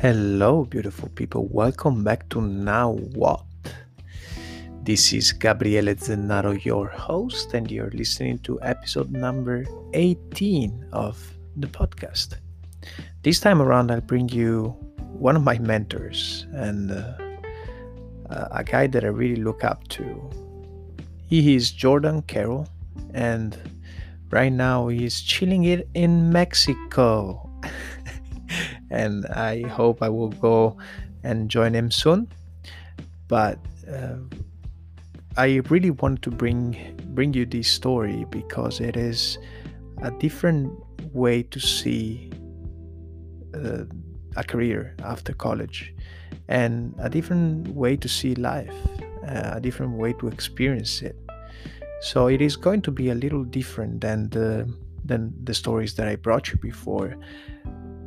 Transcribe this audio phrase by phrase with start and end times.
[0.00, 1.46] Hello, beautiful people.
[1.48, 3.44] Welcome back to Now What?
[4.82, 11.22] This is Gabriele Zennaro, your host, and you're listening to episode number 18 of
[11.54, 12.38] the podcast.
[13.22, 14.68] This time around, I'll bring you
[15.12, 20.30] one of my mentors and uh, a guy that I really look up to.
[21.26, 22.66] He is Jordan Carroll,
[23.12, 23.54] and
[24.30, 27.49] right now he's chilling it in Mexico.
[28.90, 30.76] And I hope I will go
[31.22, 32.28] and join him soon.
[33.28, 33.58] But
[33.90, 34.16] uh,
[35.36, 36.76] I really want to bring
[37.14, 39.38] bring you this story because it is
[40.02, 40.72] a different
[41.12, 42.30] way to see
[43.54, 43.84] uh,
[44.36, 45.94] a career after college
[46.48, 48.74] and a different way to see life,
[49.26, 51.16] uh, a different way to experience it.
[52.02, 54.68] So it is going to be a little different than the
[55.04, 57.16] than the stories that I brought you before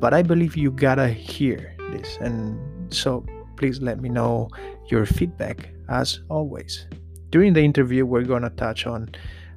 [0.03, 2.17] but I believe you gotta hear this.
[2.19, 2.59] And
[2.93, 4.49] so please let me know
[4.89, 6.87] your feedback as always.
[7.29, 9.07] During the interview, we're gonna touch on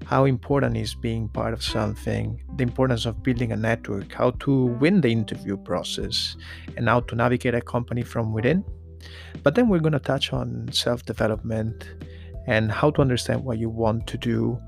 [0.05, 4.67] how important is being part of something, the importance of building a network, how to
[4.67, 6.37] win the interview process,
[6.77, 8.65] and how to navigate a company from within.
[9.43, 11.91] But then we're going to touch on self development
[12.47, 14.61] and how to understand what you want to do,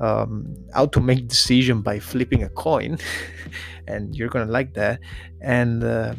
[0.00, 2.98] um, how to make decision by flipping a coin
[3.86, 5.00] and you're gonna like that.
[5.40, 6.14] And uh,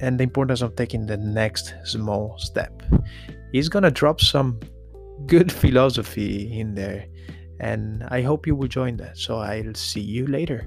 [0.00, 2.82] and the importance of taking the next small step.
[3.52, 4.58] He's gonna drop some
[5.26, 7.06] good philosophy in there
[7.60, 9.18] and i hope you will join that.
[9.18, 10.66] So i'll see you later.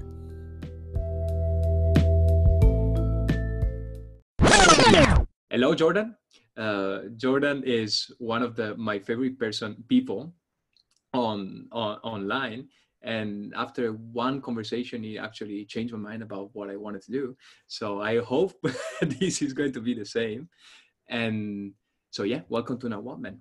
[5.50, 6.16] Hello jordan.
[6.56, 10.32] Uh, jordan is one of the my favorite person people
[11.14, 12.68] on, on online.
[13.02, 17.36] And after one conversation he actually changed my mind about what i wanted to do.
[17.66, 18.54] So i hope
[19.00, 20.48] this is going to be the same.
[21.08, 21.72] And
[22.10, 23.38] so yeah welcome to now what man.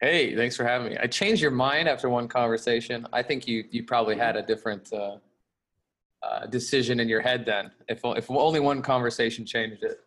[0.00, 0.98] Hey thanks for having me.
[0.98, 3.06] I changed your mind after one conversation.
[3.12, 5.16] I think you you probably had a different uh,
[6.22, 10.00] uh, decision in your head then if, if only one conversation changed it.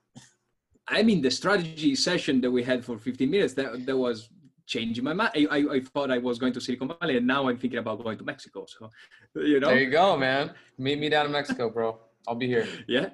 [0.87, 4.29] I mean the strategy session that we had for 15 minutes that, that was
[4.67, 5.31] changing my mind.
[5.33, 8.03] I, I, I, thought I was going to Silicon Valley, and now I'm thinking about
[8.03, 8.65] going to Mexico.
[8.67, 8.91] So,
[9.41, 9.69] you know.
[9.69, 10.51] There you go, man.
[10.77, 11.97] Meet me down in Mexico, bro.
[12.27, 12.67] I'll be here.
[12.87, 13.09] Yeah.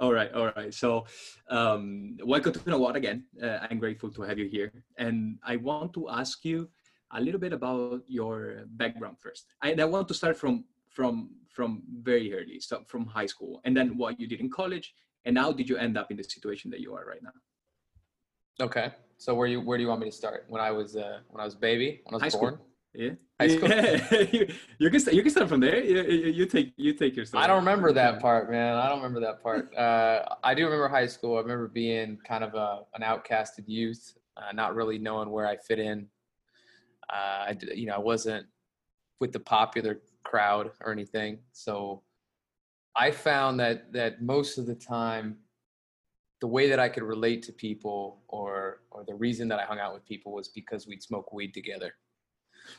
[0.00, 0.32] All right.
[0.32, 0.72] All right.
[0.72, 1.06] So,
[1.50, 3.24] um, welcome to Now What again.
[3.42, 6.68] Uh, I'm grateful to have you here, and I want to ask you
[7.12, 9.46] a little bit about your background first.
[9.60, 13.76] I, I want to start from from from very early, so from high school, and
[13.76, 14.94] then what you did in college,
[15.24, 17.36] and how did you end up in the situation that you are right now?
[18.60, 18.92] Okay.
[19.18, 20.46] So where you where do you want me to start?
[20.48, 22.54] When I was uh, when I was baby, when I was High born.
[22.54, 22.66] School.
[22.94, 23.10] Yeah.
[23.40, 23.68] High school.
[24.32, 24.48] you,
[24.78, 25.82] you, can start, you can start from there.
[25.82, 27.42] You, you, you take you take your story.
[27.42, 28.76] I don't remember that part, man.
[28.76, 29.74] I don't remember that part.
[29.78, 31.36] Uh, I do remember high school.
[31.36, 35.56] I remember being kind of a an outcasted youth, uh, not really knowing where I
[35.56, 36.06] fit in.
[37.12, 38.46] Uh, I you know I wasn't
[39.20, 42.02] with the popular crowd or anything, so
[42.94, 45.38] I found that that most of the time
[46.40, 49.78] the way that I could relate to people or or the reason that I hung
[49.78, 51.92] out with people was because we'd smoke weed together.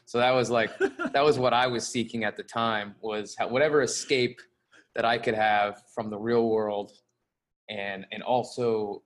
[0.06, 0.78] So that was like
[1.14, 4.40] that was what I was seeking at the time was whatever escape
[4.96, 6.92] that I could have from the real world
[7.70, 9.04] and and also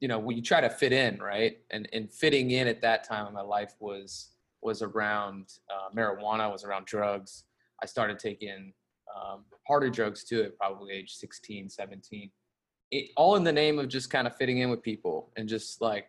[0.00, 1.58] you know when you try to fit in right?
[1.70, 4.30] And and fitting in at that time in my life was
[4.62, 7.44] was around uh, marijuana was around drugs.
[7.82, 8.72] I started taking
[9.14, 12.30] um, harder drugs too at probably age 16 17
[12.90, 15.80] it, all in the name of just kind of fitting in with people and just
[15.80, 16.06] like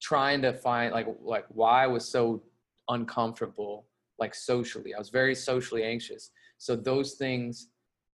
[0.00, 2.42] trying to find like like why I was so
[2.88, 3.86] uncomfortable
[4.18, 4.94] like socially.
[4.94, 6.30] I was very socially anxious.
[6.58, 7.68] So those things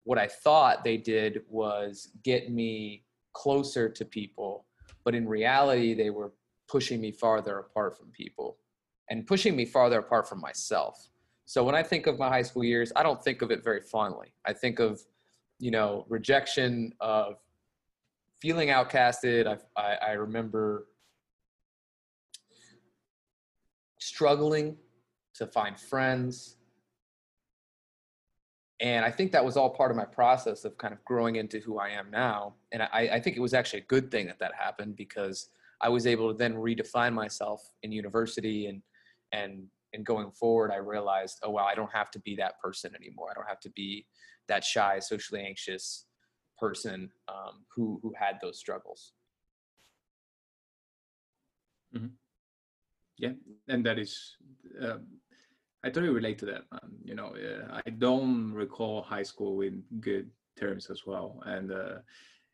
[0.05, 4.65] what I thought they did was get me closer to people,
[5.05, 6.33] but in reality they were
[6.67, 8.57] pushing me farther apart from people
[9.09, 11.09] and pushing me farther apart from myself.
[11.45, 13.81] So when I think of my high school years, I don't think of it very
[13.81, 14.33] fondly.
[14.45, 15.01] I think of,
[15.59, 17.35] you know, rejection of
[18.41, 19.47] feeling outcasted.
[19.47, 20.87] I, I, I remember
[23.99, 24.77] struggling
[25.35, 26.57] to find friends.
[28.79, 31.59] And I think that was all part of my process of kind of growing into
[31.59, 32.55] who I am now.
[32.71, 35.89] And I, I think it was actually a good thing that that happened because I
[35.89, 38.81] was able to then redefine myself in university and
[39.31, 42.93] and and going forward, I realized, oh wow, I don't have to be that person
[42.95, 43.29] anymore.
[43.31, 44.05] I don't have to be
[44.47, 46.05] that shy, socially anxious,
[46.59, 49.13] person um, who who had those struggles.
[51.95, 52.07] Mm-hmm.
[53.17, 53.33] Yeah,
[53.67, 54.35] and that is,
[54.81, 54.97] uh,
[55.83, 56.63] I totally relate to that.
[57.03, 60.29] You know, uh, I don't recall high school in good
[60.59, 61.97] terms as well, and uh,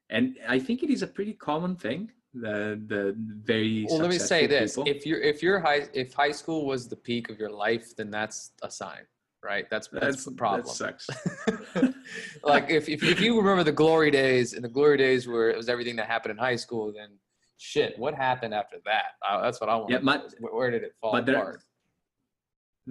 [0.10, 2.12] and I think it is a pretty common thing.
[2.34, 4.92] The the very Well, let me say this: people.
[4.92, 8.12] if you're if your high if high school was the peak of your life, then
[8.12, 9.02] that's a sign,
[9.44, 9.68] right?
[9.72, 10.64] That's that's, that's the problem.
[10.64, 11.08] That sucks.
[12.44, 15.58] like if, if if you remember the glory days and the glory days where it
[15.58, 17.18] was everything that happened in high school, then
[17.58, 19.14] shit, what happened after that?
[19.28, 19.90] Uh, that's what I want.
[19.90, 21.64] Yeah, my- where, where did it fall but there- apart?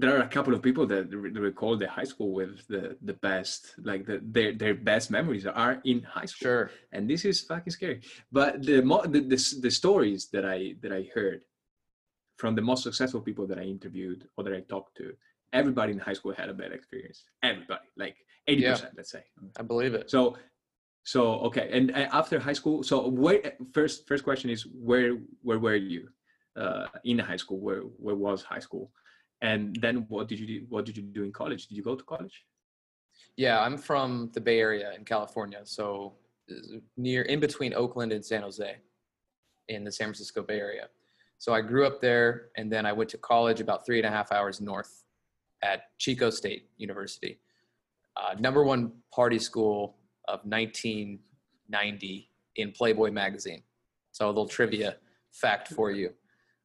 [0.00, 3.16] There are a couple of people that re- recall the high school with the the
[3.28, 3.60] best
[3.90, 6.46] like the, their their best memories are in high school.
[6.48, 6.64] Sure.
[6.94, 7.98] and this is fucking scary.
[8.38, 11.40] But the, mo- the the the stories that i that i heard
[12.40, 15.06] from the most successful people that i interviewed or that i talked to
[15.60, 17.18] everybody in high school had a bad experience.
[17.50, 17.86] Everybody.
[18.04, 18.16] Like
[18.48, 18.76] 80% Yeah.
[18.98, 19.24] let's say.
[19.60, 20.04] I believe it.
[20.14, 20.20] so
[21.14, 21.66] so okay.
[21.76, 21.84] And
[22.20, 23.40] after high school so where
[23.76, 24.60] first first question is
[24.90, 25.10] where
[25.46, 26.02] where were you
[26.62, 27.58] uh in high school?
[27.66, 28.86] Where where was high school
[29.42, 31.94] and then what did you do what did you do in college did you go
[31.94, 32.44] to college
[33.36, 36.14] Yeah, I'm from the Bay Area in California, so
[36.50, 38.76] uh, near in between Oakland and San Jose
[39.68, 40.88] in the San Francisco Bay Area.
[41.38, 44.10] So I grew up there and then I went to college about three and a
[44.10, 45.04] half hours north
[45.62, 47.38] at Chico State University.
[48.16, 49.96] Uh, number one party school
[50.26, 53.62] of 1990 in Playboy magazine.
[54.10, 54.96] So a little trivia
[55.30, 56.12] fact for you.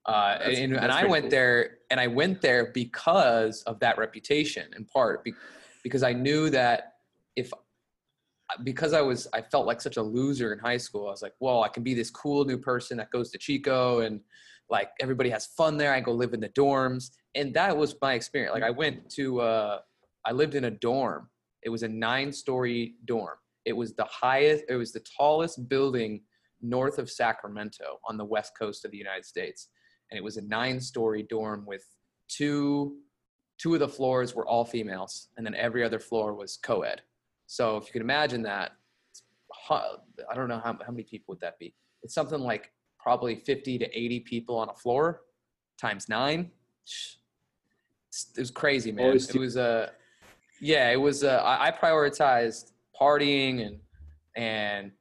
[0.05, 1.31] Uh, and, and I went cool.
[1.31, 5.33] there and I went there because of that reputation in part be-
[5.81, 6.95] because I knew that
[7.37, 7.51] if
[8.63, 11.07] because I was I felt like such a loser in high school.
[11.07, 14.01] I was like, well, I can be this cool new person that goes to Chico
[14.01, 14.19] and
[14.69, 15.93] like everybody has fun there.
[15.93, 18.53] I go live in the dorms, and that was my experience.
[18.53, 19.79] Like I went to uh,
[20.25, 21.29] I lived in a dorm.
[21.63, 23.37] It was a nine-story dorm.
[23.65, 24.65] It was the highest.
[24.67, 26.23] It was the tallest building
[26.61, 29.69] north of Sacramento on the west coast of the United States,
[30.09, 31.83] and it was a nine-story dorm with
[32.27, 32.97] two
[33.59, 37.01] two of the floors were all females, and then every other floor was co-ed.
[37.47, 38.71] So if you can imagine that,
[39.69, 41.73] I don't know how, how many people would that be.
[42.01, 45.21] It's something like probably 50 to 80 people on a floor
[45.79, 46.51] times nine.
[48.35, 49.05] It was crazy, man.
[49.05, 49.89] Always It was a, uh,
[50.61, 51.23] yeah, it was.
[51.23, 53.79] Uh, I I prioritized partying and
[54.35, 54.91] and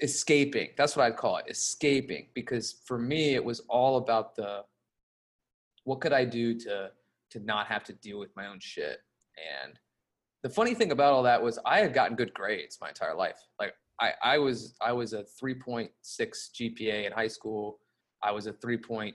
[0.00, 0.70] escaping.
[0.76, 2.26] That's what I'd call it, escaping.
[2.34, 4.64] Because for me, it was all about the
[5.84, 6.90] what could I do to
[7.30, 8.98] to not have to deal with my own shit.
[9.64, 9.78] And
[10.42, 13.40] the funny thing about all that was I had gotten good grades my entire life.
[13.58, 17.78] Like I, I was I was a 3.6 GPA in high school.
[18.22, 19.12] I was a 3.4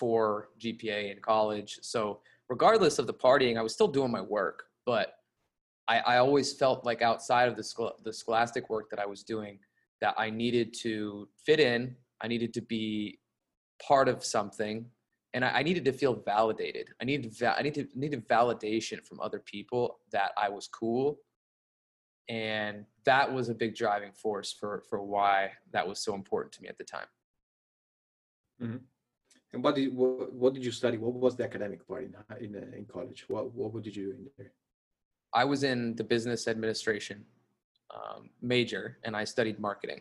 [0.00, 1.78] GPA in college.
[1.82, 4.64] So regardless of the partying, I was still doing my work.
[4.86, 5.14] But
[5.88, 9.58] I, I always felt like outside of the the scholastic work that I was doing,
[10.00, 11.96] that I needed to fit in.
[12.20, 13.18] I needed to be
[13.86, 14.86] part of something
[15.34, 16.88] and I, I needed to feel validated.
[17.00, 21.18] I needed va- I needed needed validation from other people that I was cool,
[22.28, 26.62] and that was a big driving force for for why that was so important to
[26.62, 27.06] me at the time.
[28.62, 28.76] Mm-hmm.
[29.54, 32.14] and what did what, what did you study what was the academic part in
[32.44, 34.52] in, in college what what did you do in there
[35.32, 37.24] I was in the business administration
[37.94, 40.00] um, major, and I studied marketing,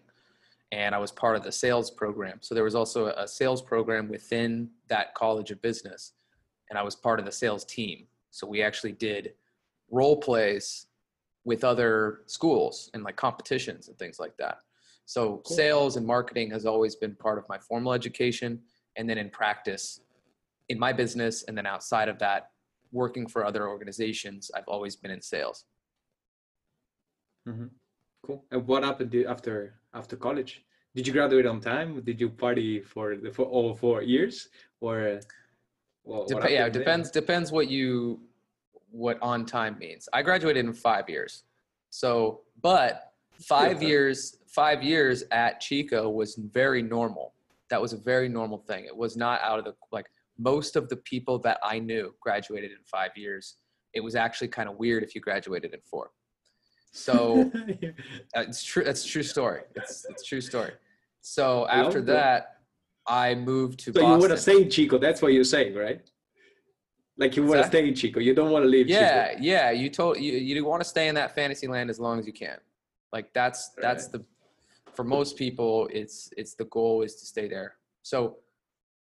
[0.72, 2.38] and I was part of the sales program.
[2.42, 6.14] So there was also a sales program within that college of business,
[6.70, 8.06] and I was part of the sales team.
[8.32, 9.34] So we actually did
[9.90, 10.86] role plays
[11.46, 14.60] with other schools and like competitions and things like that.
[15.06, 15.56] So Cool.
[15.56, 18.62] sales and marketing has always been part of my formal education,
[18.96, 20.02] and then in practice,
[20.68, 22.52] in my business, and then outside of that,
[22.92, 25.66] working for other organizations, I've always been in sales.
[27.48, 27.68] Mm-hmm.
[28.26, 30.64] cool and what happened after after college
[30.96, 34.50] did you graduate on time did you party for the for all four years
[34.82, 35.20] or
[36.04, 36.82] well, Dep- yeah, happened it then?
[36.82, 38.20] depends depends what you
[38.92, 40.10] what on time means.
[40.12, 41.44] I graduated in five years,
[41.92, 43.88] so but five Okay.
[43.88, 47.34] years five years at Chico was very normal.
[47.70, 48.86] That was a very normal thing.
[48.86, 50.08] It was not out of the like
[50.40, 53.58] most of the people that I knew graduated in five years.
[53.94, 56.10] It was actually kind of weird if you graduated in four.
[56.92, 57.90] So Yeah.
[58.36, 58.84] uh, it's true.
[58.84, 59.62] That's a true story.
[59.76, 60.72] It's it's a true story.
[61.22, 62.56] So after that.
[63.10, 64.20] I moved to so you Boston.
[64.20, 66.00] want to stay in chico that's what you're saying right
[67.18, 69.42] like you want to stay in chico you don't want to leave yeah chico.
[69.42, 72.28] yeah you told you you want to stay in that fantasy land as long as
[72.28, 72.58] you can
[73.12, 74.24] like that's that's the
[74.94, 78.38] for most people it's it's the goal is to stay there so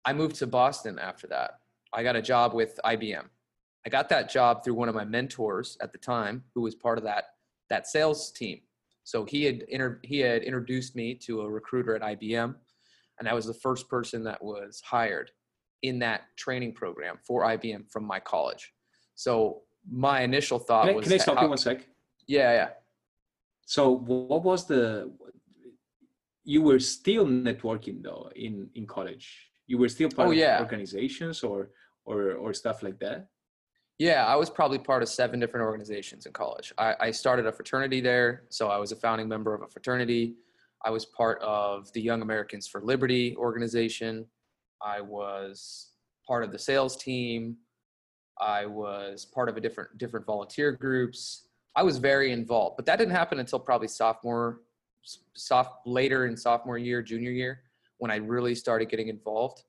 [0.03, 1.59] i moved to boston after that
[1.93, 3.23] i got a job with ibm
[3.85, 6.97] i got that job through one of my mentors at the time who was part
[6.97, 7.34] of that
[7.69, 8.59] that sales team.
[9.03, 12.55] So he had inter- he had introduced me to a recruiter at ibm
[13.19, 15.31] and I was the first person that was hired
[15.83, 18.73] in that training program for IBM from my college.
[19.13, 21.87] So my initial thought can I, was, can I stop you one sec?
[22.27, 22.69] Yeah, yeah,
[23.65, 25.11] so what was the
[26.43, 29.27] you were still networking though in in college?
[29.67, 30.59] You were still part Oh, of yeah.
[30.59, 31.71] organizations or
[32.05, 33.27] or or stuff like that
[33.97, 36.73] Yeah, I was probably part of seven different organizations in college.
[36.77, 40.35] I, I started a fraternity there, so I was a founding member of a fraternity.
[40.83, 44.25] I was part of the Young Americans for Liberty organization.
[44.81, 45.91] I was
[46.27, 47.55] part of the sales team.
[48.39, 51.47] I was part of a different different volunteer groups.
[51.77, 54.61] I was very involved, but that didn't happen until probably sophomore,
[55.35, 57.61] soft later in sophomore year, junior year,
[57.97, 59.63] when I really started getting involved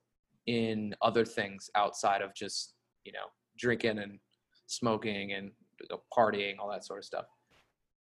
[0.47, 2.73] in other things outside of just
[3.05, 4.19] you know drinking and
[4.67, 7.25] smoking and you know, partying, all that sort of stuff.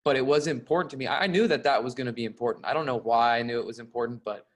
[0.04, 1.08] But it was important to me.
[1.08, 2.64] I knew that that was going to be important.
[2.64, 4.46] I don't know why I knew it was important, but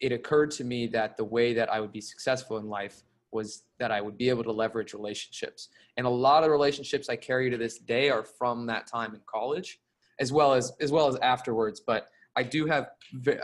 [0.00, 3.64] it occurred to me that the way that I would be successful in life was
[3.78, 5.68] that I would be able to leverage relationships.
[5.96, 9.20] And a lot of relationships I carry to this day are from that time in
[9.26, 9.78] college,
[10.18, 11.80] as well as as well as afterwards.
[11.80, 12.88] But I do have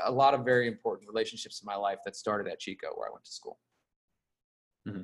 [0.05, 3.13] a lot of very important relationships in my life that started at Chico, where I
[3.13, 3.59] went to school.
[4.89, 5.03] Mm-hmm.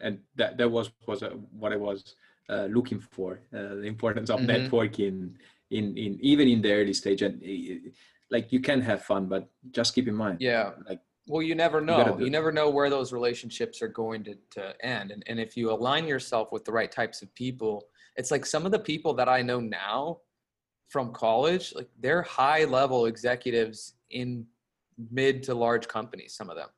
[0.00, 2.14] And that that was was uh, what I was
[2.48, 4.48] uh, looking for uh, the importance of Mhm.
[4.50, 5.34] networking
[5.70, 7.90] in in even in the early stage and uh,
[8.30, 10.72] like you can have fun but just keep in mind Yeah.
[10.88, 12.16] like Well, you never know.
[12.16, 15.10] do You, never know where those relationships are going to, to end.
[15.10, 17.74] And, and if you align yourself with the right types of people,
[18.18, 20.20] it's like some of the people that I know now
[20.88, 24.46] from college, like they're high level executives in
[25.10, 26.68] mid to large companies, some of them.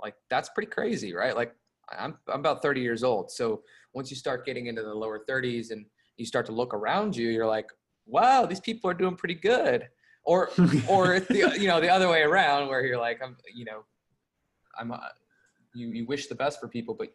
[0.00, 1.36] Like that's pretty crazy, right?
[1.36, 1.54] Like
[1.98, 3.30] I'm, I'm about 30 years old.
[3.30, 3.62] So
[3.94, 7.28] once you start getting into the lower 30s and you start to look around you,
[7.28, 7.70] you're like,
[8.06, 9.88] wow, these people are doing pretty good.
[10.24, 10.50] Or
[10.88, 13.82] or it's the you know the other way around where you're like I'm you know
[14.78, 14.98] I'm uh,
[15.74, 17.08] you you wish the best for people but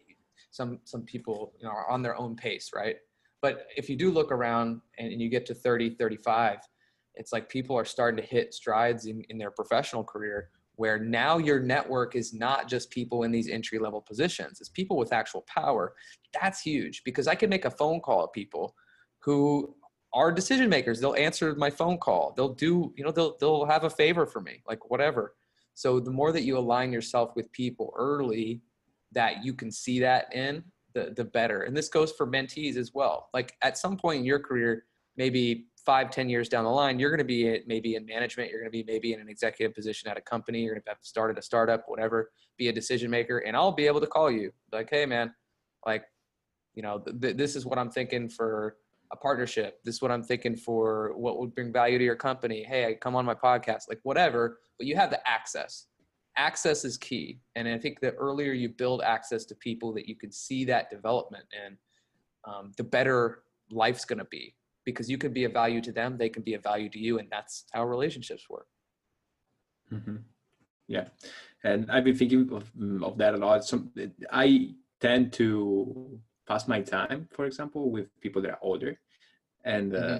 [0.51, 2.97] some some people you know are on their own pace right
[3.41, 6.59] but if you do look around and, and you get to 30 35
[7.15, 11.37] it's like people are starting to hit strides in, in their professional career where now
[11.37, 15.43] your network is not just people in these entry level positions it's people with actual
[15.53, 15.93] power.
[16.39, 18.73] That's huge because i can make a phone call at people
[19.19, 19.75] who
[20.13, 20.99] are decision makers.
[20.99, 22.33] They'll answer my phone call.
[22.35, 25.35] They'll do you know they'll they'll have a favor for me like whatever.
[25.73, 28.61] So the more that you align yourself with people early
[29.11, 31.63] that you can see that in the the better.
[31.63, 33.29] And this goes for mentees as well.
[33.33, 34.85] Like at some point in your career
[35.17, 38.59] maybe five ten years down the line you're going to be maybe in management you're
[38.59, 40.97] going to be maybe in an executive position at a company you're going to have
[41.01, 44.51] started a startup whatever be a decision maker and i'll be able to call you
[44.73, 45.33] like hey man
[45.85, 46.03] like
[46.75, 48.75] you know th- this is what i'm thinking for
[49.11, 49.79] a partnership.
[49.83, 52.63] This is what I'm thinking for what would bring value to your company.
[52.63, 55.85] Hey, I come on my podcast, like whatever, but you have the access.
[56.35, 57.39] Access is key.
[57.55, 60.89] And I think the earlier you build access to people that you can see that
[60.89, 61.77] development and
[62.45, 64.53] um, the better life's going to be
[64.87, 67.19] because you can be a value to them, they can be a value to you.
[67.19, 68.69] And that's how relationships work.
[69.91, 70.19] Mhm.
[70.95, 71.07] Yeah,
[71.69, 73.65] and I've been thinking of, mm, of that a lot.
[73.65, 73.91] Some
[74.31, 74.47] I
[75.05, 75.49] tend to
[76.49, 78.93] pass my time, for example, with people that are older,
[79.75, 80.19] and uh,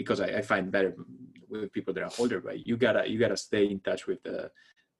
[0.00, 0.90] because I, I find better
[1.48, 2.38] with people that are older.
[2.46, 4.38] But you gotta you gotta stay in touch with the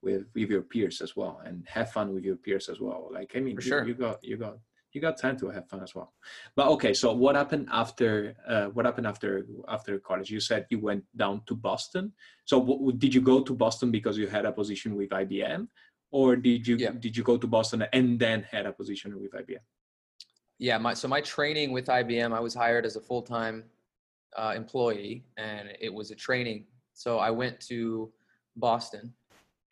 [0.02, 3.02] with with your peers as well, and have fun with your peers as well.
[3.18, 3.86] Like I mean, you, sure.
[3.86, 4.56] you got you got
[4.94, 6.14] you got time to have fun as well.
[6.54, 10.30] But okay, so what happened after uh, what happened after after college?
[10.30, 12.12] You said you went down to Boston.
[12.44, 15.68] So w- did you go to Boston because you had a position with IBM,
[16.12, 16.92] or did you Yeah.
[16.92, 19.64] did you go to Boston and then had a position with IBM?
[20.58, 23.64] Yeah, my so my training with IBM, I was hired as a full time
[24.36, 26.66] uh, employee, and it was a training.
[26.92, 28.12] So I went to
[28.56, 29.12] Boston,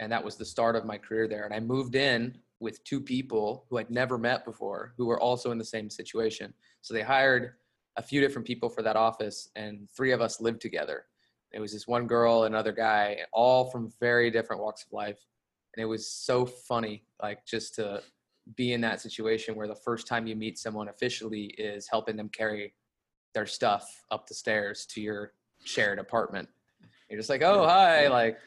[0.00, 1.44] and that was the start of my career there.
[1.44, 5.50] And I moved in with two people who I'd never met before, who were also
[5.50, 6.54] in the same situation.
[6.80, 7.54] So they hired
[7.96, 11.04] a few different people for that office, and three of us lived together.
[11.52, 15.18] It was this one girl, another guy, all from very different walks of life,
[15.74, 18.00] and it was so funny, like just to
[18.56, 22.28] be in that situation where the first time you meet someone officially is helping them
[22.28, 22.74] carry
[23.34, 25.32] their stuff up the stairs to your
[25.64, 26.48] shared apartment.
[27.10, 28.38] You're just like, oh hi, like,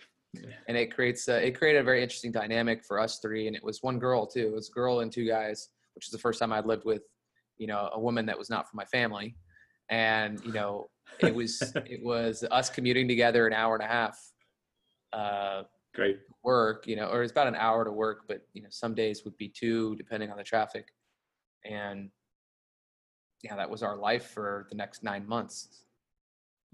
[0.67, 3.63] and it creates a, it created a very interesting dynamic for us three, and it
[3.63, 4.47] was one girl too.
[4.47, 7.03] It was a girl and two guys, which is the first time I'd lived with,
[7.57, 9.35] you know, a woman that was not from my family,
[9.89, 10.89] and you know,
[11.19, 14.17] it was it was us commuting together an hour and a half.
[15.13, 15.63] Uh,
[15.93, 16.19] Great.
[16.43, 19.23] work, you know, or it's about an hour to work, but you know, some days
[19.23, 20.89] would be two depending on the traffic.
[21.63, 22.09] And
[23.43, 25.85] yeah, that was our life for the next nine months.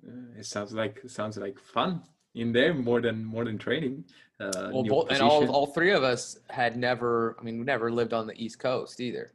[0.04, 2.02] Uh, it sounds like it sounds like fun
[2.36, 4.06] in there more than more than training.
[4.40, 7.92] Uh, Well, both, and all, all three of us had never, I mean, we never
[7.92, 9.34] lived on the East Coast either.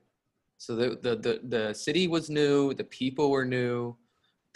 [0.58, 3.96] So the, the, the, the city was new, the people were new,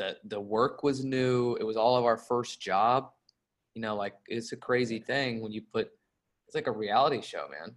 [0.00, 1.56] the the work was new.
[1.61, 3.11] It was all of our first job.
[3.75, 5.90] You know, like it's a crazy thing when you put
[6.47, 7.76] it's like a reality show, man.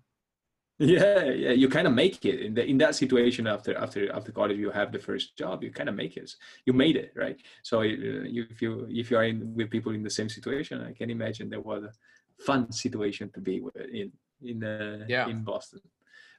[0.80, 4.32] Yeah, yeah, you kind of make it in the, in that situation after after after
[4.32, 4.58] college.
[4.58, 6.34] You have the first job, you kind of make it.
[6.66, 7.40] You made it, right?
[7.62, 10.94] So uh, if you if you are in with people in the same situation, I
[10.94, 11.94] can imagine there was a
[12.44, 13.64] fun situation to be
[13.94, 14.12] in
[14.42, 15.28] in uh, yeah.
[15.28, 15.82] in Boston.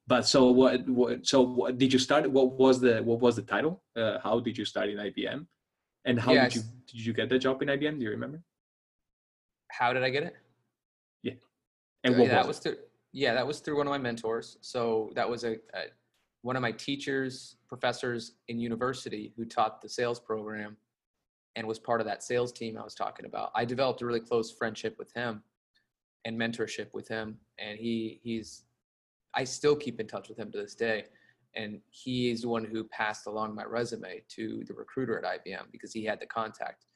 [0.07, 1.26] But so what, what?
[1.26, 2.31] So what, did you start?
[2.31, 3.83] What was the what was the title?
[3.97, 5.47] Uh, how did you start in IBM?
[6.05, 6.53] And how yes.
[6.53, 7.99] did you did you get the job in IBM?
[7.99, 8.43] Do you remember?
[9.71, 10.37] How did I get it?
[11.23, 11.35] Yeah.
[12.03, 12.76] And what yeah, was that was through
[13.14, 14.59] yeah, that was through one of my mentors.
[14.61, 15.85] So that was a, a
[16.42, 20.76] one of my teachers, professors in university who taught the sales program
[21.54, 23.52] and was part of that sales team I was talking about.
[23.54, 25.44] I developed a really close friendship with him
[26.25, 28.64] and mentorship with him and he he's
[29.35, 31.04] I still keep in touch with him to this day
[31.54, 35.71] and he is the one who passed along my resume to the recruiter at IBM
[35.71, 36.87] because he had the contact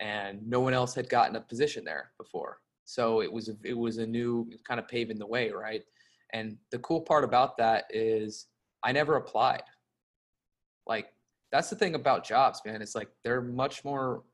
[0.00, 3.98] and no one else had gotten a position there before so it was it was
[3.98, 5.82] a new kind of paving the way right?
[6.32, 8.46] And the cool part about that is
[8.82, 9.62] i never applied.
[10.86, 11.06] Like
[11.52, 14.24] that's the thing about jobs man it's like they're much more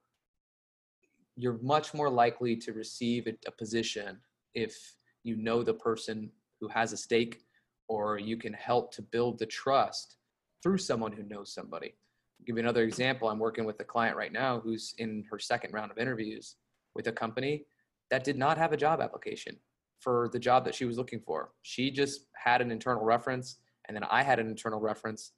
[1.37, 4.19] you're much more likely to receive a, a position
[4.55, 4.75] if
[5.23, 6.31] you know the person
[6.61, 7.43] who has a stake
[7.89, 10.17] or you can help to build the trust
[10.63, 11.95] through someone who knows somebody.
[12.39, 15.39] I'll give you another example i'm working with a client right now who's in her
[15.39, 16.57] second round of interviews
[16.95, 17.65] with a company
[18.11, 19.57] that did not have a job application
[20.01, 21.51] for the job that she was looking for.
[21.63, 25.33] She just had an internal reference, and then I had an internal reference.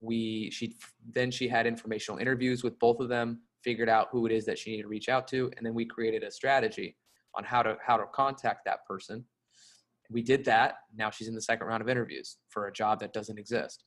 [0.00, 0.76] We she
[1.12, 4.58] then she had informational interviews with both of them, figured out who it is that
[4.58, 6.96] she needed to reach out to, and then we created a strategy
[7.34, 9.24] on how to how to contact that person.
[10.10, 10.76] We did that.
[10.96, 13.84] Now she's in the second round of interviews for a job that doesn't exist,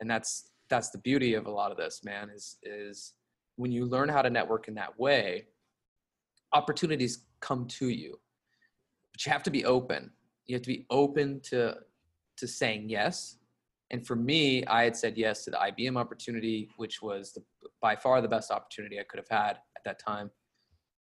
[0.00, 2.30] and that's that's the beauty of a lot of this, man.
[2.34, 3.14] Is is
[3.56, 5.46] when you learn how to network in that way,
[6.52, 8.18] opportunities come to you.
[9.12, 10.10] But you have to be open.
[10.46, 11.76] You have to be open to
[12.36, 13.36] to saying yes.
[13.90, 17.42] And for me i had said yes to the ibm opportunity which was the,
[17.82, 20.30] by far the best opportunity i could have had at that time.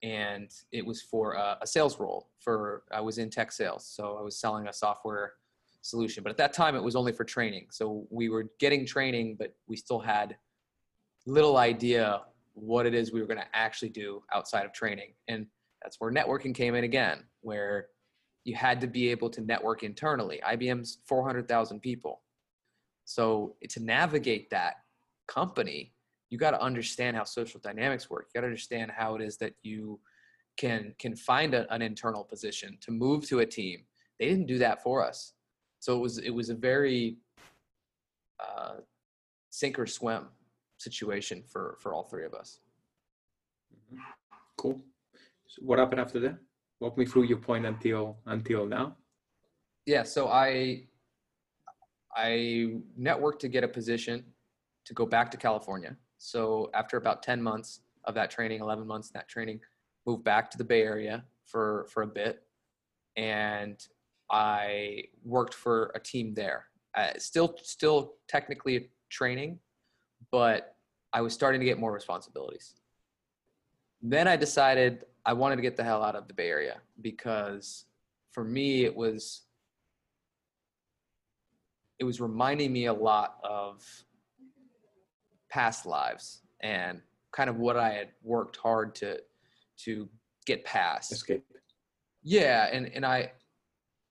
[0.02, 4.16] And it was for a, a sales role for i was in tech sales so
[4.18, 5.35] i was selling a software
[5.82, 6.22] solution.
[6.22, 7.66] But at that time it was only for training.
[7.70, 10.37] So we were getting training but we still had
[11.26, 12.22] little idea
[12.57, 15.12] what it is we were going to actually do outside of training.
[15.29, 15.47] And
[15.83, 17.88] that's where networking came in again, where
[18.45, 20.40] you had to be able to network internally.
[20.45, 22.23] IBM's 400,000 people.
[23.05, 24.77] So to navigate that
[25.29, 25.92] company,
[26.31, 28.29] you got to understand how social dynamics work.
[28.29, 30.01] You got to understand how it is that you
[30.57, 33.85] can can find a, an internal position to move to a team.
[34.19, 35.35] They didn't do that for us,
[35.79, 37.19] so it was it was a very
[38.40, 38.77] uh,
[39.51, 40.29] sink or swim
[40.78, 42.60] situation for for all three of us.
[43.74, 44.00] Mm-hmm.
[44.56, 44.80] Cool.
[45.46, 46.38] So what happened after that?
[46.80, 48.96] Walk me through your point until until now.
[49.86, 50.86] Yeah, so I
[52.16, 54.24] I networked to get a position
[54.84, 55.96] to go back to California.
[56.18, 59.60] So after about 10 months of that training, 11 months in that training,
[60.06, 62.46] moved back to the Bay Area for for a bit
[63.16, 63.82] and
[64.30, 66.66] I worked for a team there.
[66.96, 69.58] Uh, still still technically training,
[70.30, 70.76] but
[71.12, 72.74] I was starting to get more responsibilities.
[74.02, 77.86] Then I decided I wanted to get the hell out of the Bay Area because
[78.32, 79.42] for me it was
[81.98, 83.82] it was reminding me a lot of
[85.50, 87.00] past lives and
[87.32, 89.18] kind of what I had worked hard to
[89.84, 90.08] to
[90.46, 91.12] get past.
[91.12, 91.44] Escape.
[92.22, 93.32] Yeah, and and I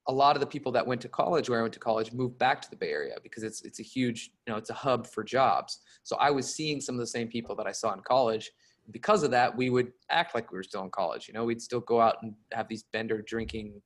[0.08, 2.38] a lot of the people that went to college where I went to college moved
[2.38, 5.06] back to the Bay Area because it's it's a huge, you know, it's a hub
[5.06, 5.80] for jobs.
[6.04, 8.50] So I was seeing some of the same people that I saw in college.
[8.92, 11.26] Because of that, we would act like we were still in college.
[11.26, 13.82] You know, we'd still go out and have these bender drinking,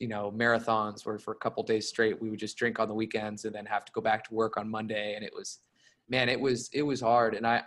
[0.00, 2.94] you know, marathons where for a couple days straight we would just drink on the
[2.94, 5.14] weekends and then have to go back to work on Monday.
[5.14, 5.60] And it was,
[6.08, 7.34] man, it was it was hard.
[7.36, 7.62] And I,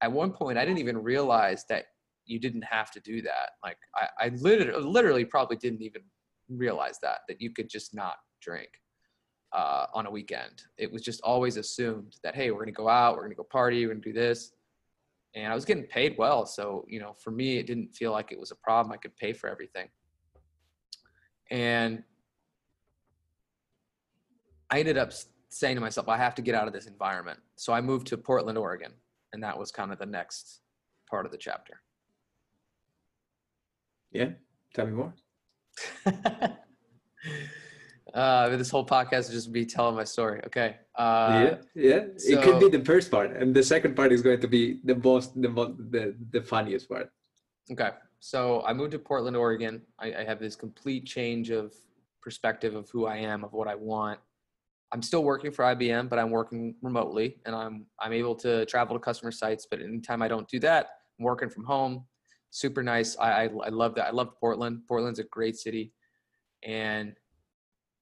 [0.00, 1.86] at one point, I didn't even realize that
[2.24, 3.50] you didn't have to do that.
[3.62, 6.02] Like I, I literally, literally probably didn't even
[6.48, 8.68] realize that that you could just not drink
[9.52, 10.62] uh, on a weekend.
[10.76, 13.86] It was just always assumed that hey, we're gonna go out, we're gonna go party,
[13.86, 14.52] we're gonna do this,
[15.34, 16.46] and I was getting paid well.
[16.46, 18.92] So you know, for me, it didn't feel like it was a problem.
[18.92, 19.88] I could pay for everything,
[21.50, 22.02] and
[24.70, 25.12] I ended up
[25.48, 27.38] saying to myself, I have to get out of this environment.
[27.56, 28.92] So I moved to Portland, Oregon,
[29.32, 30.60] and that was kind of the next
[31.08, 31.80] part of the chapter.
[34.12, 34.30] Yeah,
[34.74, 35.14] tell me more.
[38.16, 40.40] Uh, this whole podcast is just me telling my story.
[40.46, 40.76] Okay.
[40.94, 42.04] Uh, yeah, yeah.
[42.16, 44.94] it could be the first part, and the second part is going to be the
[44.94, 47.10] most, the most, the the funniest part.
[47.70, 47.90] Okay.
[48.20, 49.82] So I moved to Portland, Oregon.
[49.98, 51.74] I, I have this complete change of
[52.22, 54.18] perspective of who I am, of what I want.
[54.92, 58.96] I'm still working for IBM, but I'm working remotely, and I'm I'm able to travel
[58.96, 59.66] to customer sites.
[59.70, 60.86] But anytime I don't do that,
[61.18, 62.06] I'm working from home.
[62.50, 63.16] Super nice.
[63.18, 64.06] I I, I love that.
[64.06, 64.82] I love Portland.
[64.88, 65.92] Portland's a great city,
[66.62, 67.14] and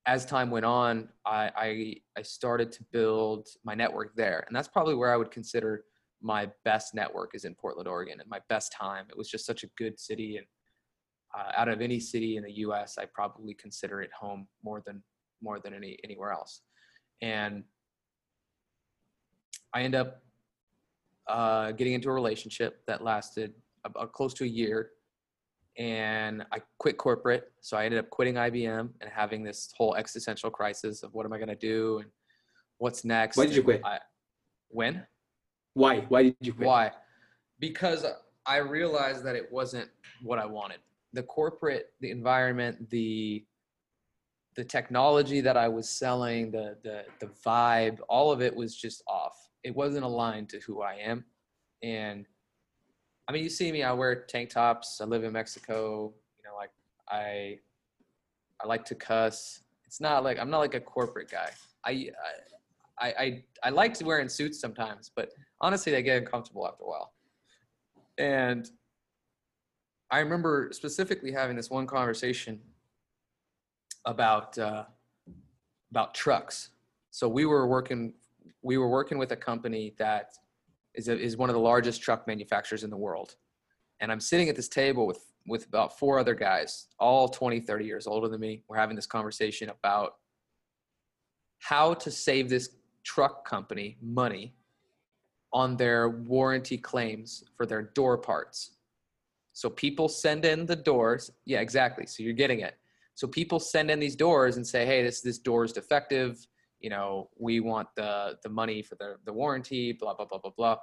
[0.07, 4.69] as time went on, I, I, I started to build my network there, and that's
[4.69, 5.85] probably where I would consider
[6.21, 9.07] my best network is in Portland, Oregon, and my best time.
[9.09, 10.47] It was just such a good city, and
[11.37, 15.03] uh, out of any city in the U.S., I probably consider it home more than
[15.43, 16.63] more than any anywhere else.
[17.23, 17.65] And
[19.75, 20.23] I end up
[21.27, 24.91] uh, getting into a relationship that lasted about uh, close to a year
[25.77, 27.53] and I quit corporate.
[27.61, 31.33] So I ended up quitting IBM and having this whole existential crisis of what am
[31.33, 32.11] I going to do and
[32.79, 33.37] what's next.
[33.37, 33.83] Why did you quit?
[33.85, 33.99] I,
[34.69, 35.05] when?
[35.75, 36.01] Why?
[36.09, 36.67] Why did you quit?
[36.67, 36.93] Why?
[37.59, 38.07] Because
[38.47, 39.89] I realized that it wasn't
[40.23, 40.79] what I wanted.
[41.13, 43.45] The corporate, the environment, the
[44.57, 49.03] the technology that I was selling, the the the vibe, all of it was just
[49.09, 49.37] off.
[49.65, 51.25] It wasn't aligned to who I am,
[51.83, 52.27] and
[53.27, 53.83] I mean, you see me.
[53.83, 55.01] I wear tank tops.
[55.01, 56.13] I live in Mexico.
[56.39, 56.71] You know, like
[57.09, 57.59] I,
[58.63, 59.61] I like to cuss.
[59.87, 61.51] It's not like I'm not like a corporate guy.
[61.85, 62.11] I,
[62.99, 66.87] I, I, I like to wearing suits sometimes, but honestly, they get uncomfortable after a
[66.87, 67.13] while.
[68.19, 68.71] And
[70.11, 72.61] I remember specifically having this one conversation
[74.05, 74.85] about uh,
[75.91, 76.71] about trucks.
[77.11, 78.15] So we were working
[78.63, 80.35] we were working with a company that
[80.95, 83.37] is, a, is one of the largest truck manufacturers in the world.
[84.01, 87.85] And I'm sitting at this table with, with about four other guys, all 20, 30
[87.85, 88.63] years older than me.
[88.69, 90.15] We're having this conversation about
[91.61, 92.71] how to save this
[93.05, 94.55] truck company money
[95.53, 98.73] on their warranty claims for their door parts.
[99.53, 101.31] So people send in the doors.
[101.45, 102.07] Yeah, exactly.
[102.07, 102.77] So you're getting it.
[103.15, 106.45] So people send in these doors and say, "Hey, this this door is defective
[106.85, 110.51] you know, we want the the money for the the warranty, blah blah blah blah
[110.55, 110.77] blah.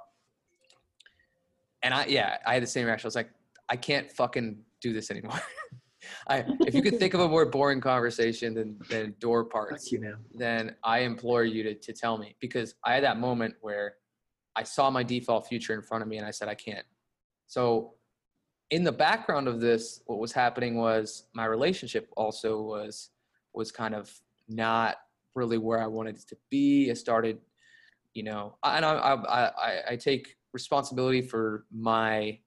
[1.84, 3.06] And I yeah, I had the same reaction.
[3.06, 3.30] I was like,
[3.68, 5.40] I can't fucking do this anymore.
[6.28, 10.16] I if you could think of a more boring conversation than than door parts, you
[10.34, 13.94] then I implore you to to tell me because I had that moment where
[14.56, 16.84] I saw my default future in front of me and I said I can't.
[17.46, 17.94] So
[18.70, 23.10] in the background of this, what was happening was my relationship also was
[23.54, 24.10] was kind of
[24.48, 24.96] not
[25.34, 26.90] really where I wanted to be.
[26.90, 27.38] I started,
[28.14, 32.38] you know, and I, I, I, I take responsibility for my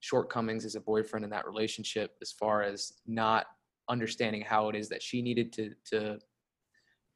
[0.00, 3.46] shortcomings as a boyfriend in that relationship as far as not
[3.88, 6.18] understanding how it is that she needed to to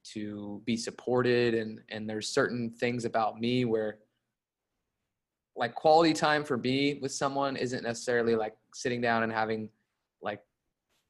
[0.04, 3.98] to be supported and and there's certain things about me where
[5.56, 9.68] like quality time for me with someone isn't necessarily like sitting down and having
[10.22, 10.40] like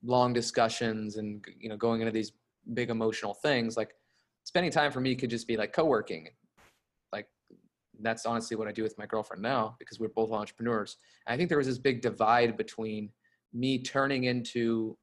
[0.02, 2.32] long discussions and you know going into these
[2.74, 3.94] big emotional things like
[4.48, 6.26] spending time for me could just be like co-working.
[7.12, 7.26] Like
[8.00, 10.96] that's honestly what i do with my girlfriend now because we're both entrepreneurs.
[11.26, 13.10] And i think there was this big divide between
[13.52, 14.96] me turning into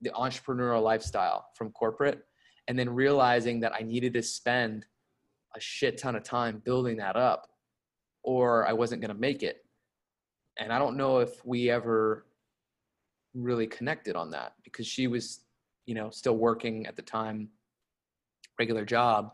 [0.00, 2.24] the entrepreneurial lifestyle from corporate
[2.66, 4.84] and then realizing that i needed to spend
[5.56, 7.46] a shit ton of time building that up
[8.24, 9.58] or i wasn't going to make it.
[10.58, 12.26] And i don't know if we ever
[13.34, 15.44] really connected on that because she was
[15.86, 17.48] you know still working at the time
[18.58, 19.32] regular job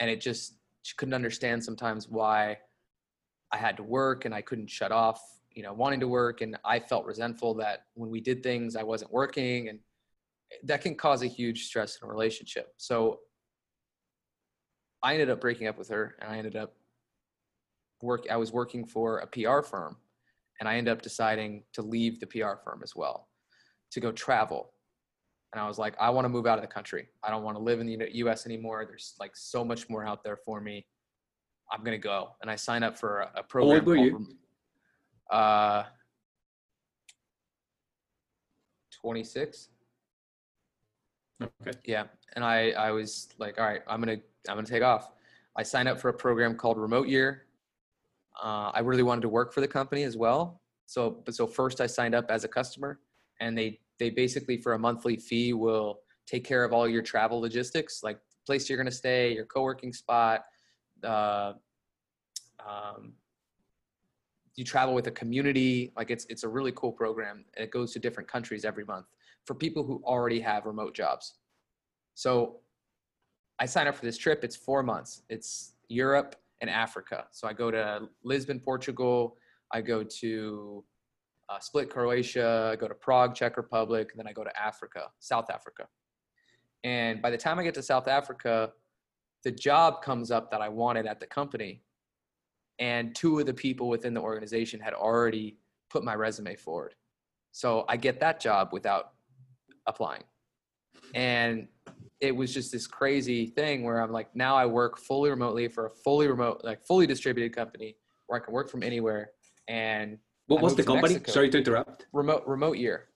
[0.00, 2.58] and it just she couldn't understand sometimes why
[3.52, 5.22] I had to work and I couldn't shut off,
[5.52, 6.40] you know, wanting to work.
[6.40, 9.68] And I felt resentful that when we did things, I wasn't working.
[9.68, 9.78] And
[10.64, 12.72] that can cause a huge stress in a relationship.
[12.78, 13.20] So
[15.02, 16.74] I ended up breaking up with her and I ended up
[18.00, 18.24] work.
[18.30, 19.96] I was working for a PR firm
[20.58, 23.28] and I ended up deciding to leave the PR firm as well
[23.92, 24.71] to go travel
[25.52, 27.08] and I was like, I want to move out of the country.
[27.22, 28.46] I don't want to live in the U.S.
[28.46, 28.84] anymore.
[28.86, 30.86] There's like so much more out there for me.
[31.70, 33.70] I'm gonna go, and I signed up for a, a program.
[33.70, 34.26] How old were you?
[35.30, 35.84] Uh,
[39.00, 39.68] 26.
[41.42, 41.78] Okay.
[41.84, 42.04] Yeah,
[42.36, 45.10] and I I was like, all right, I'm gonna I'm gonna take off.
[45.56, 47.44] I signed up for a program called Remote Year.
[48.42, 50.62] Uh, I really wanted to work for the company as well.
[50.86, 53.00] So, but so first I signed up as a customer,
[53.40, 57.40] and they they basically for a monthly fee will take care of all your travel
[57.40, 60.40] logistics, like place you're going to stay, your co-working spot.
[61.04, 61.52] Uh,
[62.68, 63.12] um,
[64.56, 65.92] you travel with a community.
[65.96, 67.44] Like it's it's a really cool program.
[67.56, 69.06] It goes to different countries every month
[69.46, 71.34] for people who already have remote jobs.
[72.14, 72.56] So
[73.60, 74.42] I sign up for this trip.
[74.42, 75.22] It's four months.
[75.28, 77.26] It's Europe and Africa.
[77.30, 79.36] So I go to Lisbon, Portugal.
[79.72, 80.84] I go to
[81.52, 82.76] uh, Split, Croatia.
[82.80, 84.12] Go to Prague, Czech Republic.
[84.16, 85.86] Then I go to Africa, South Africa.
[86.84, 88.72] And by the time I get to South Africa,
[89.44, 91.82] the job comes up that I wanted at the company.
[92.78, 95.58] And two of the people within the organization had already
[95.90, 96.94] put my resume forward.
[97.52, 99.12] So I get that job without
[99.86, 100.24] applying.
[101.14, 101.68] And
[102.20, 105.86] it was just this crazy thing where I'm like, now I work fully remotely for
[105.86, 109.32] a fully remote, like fully distributed company where I can work from anywhere.
[109.68, 111.14] And what I was the company?
[111.14, 111.32] Mexico.
[111.32, 112.06] Sorry to interrupt.
[112.12, 113.08] remote, remote year.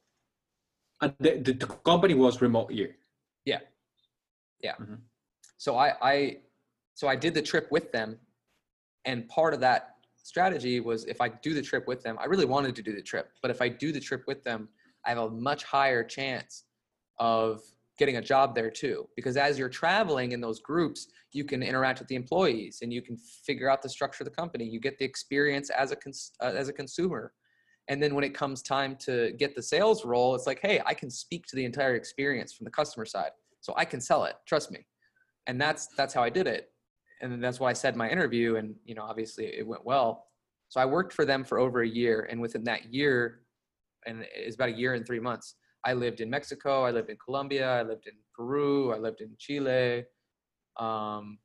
[1.01, 2.97] Uh, the, the, the company was remote year.
[3.45, 3.61] Yeah.
[4.63, 4.75] Yeah.
[5.59, 6.37] So I, I,
[6.95, 8.19] so I did the trip with them.
[9.05, 12.47] And part of that strategy was if I do the trip with them, I really
[12.47, 14.69] wanted to do the trip, but if I do the trip with them,
[15.05, 16.65] I have a much higher chance
[17.19, 17.63] of
[17.99, 19.09] getting a job there too.
[19.17, 23.03] Because as you're traveling in those groups, you can interact with the employees and you
[23.03, 24.65] can figure out the structure of the company.
[24.65, 27.33] You get the experience as a cons- uh, as a consumer.
[27.89, 30.93] And then when it comes time to get the sales role, it's like, hey, I
[30.93, 33.31] can speak to the entire experience from the customer side,
[33.61, 34.35] so I can sell it.
[34.47, 34.87] Trust me.
[35.47, 36.71] And that's that's how I did it.
[37.23, 38.57] And that's why I said my interview.
[38.57, 40.27] And you know, obviously, it went well.
[40.69, 43.43] So I worked for them for over a year, and within that year,
[44.05, 45.55] and it's about a year and three months,
[45.87, 49.31] I lived in Mexico, I lived in Colombia, I lived in Peru, I lived in
[49.39, 50.05] Chile.
[50.79, 51.39] Um,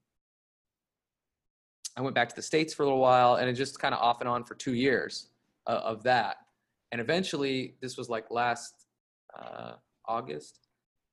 [1.96, 4.02] I went back to the States for a little while, and it just kind of
[4.02, 5.30] off and on for two years
[5.68, 6.38] uh, of that.
[6.92, 8.88] And eventually, this was like last
[9.40, 9.74] uh,
[10.08, 10.60] August,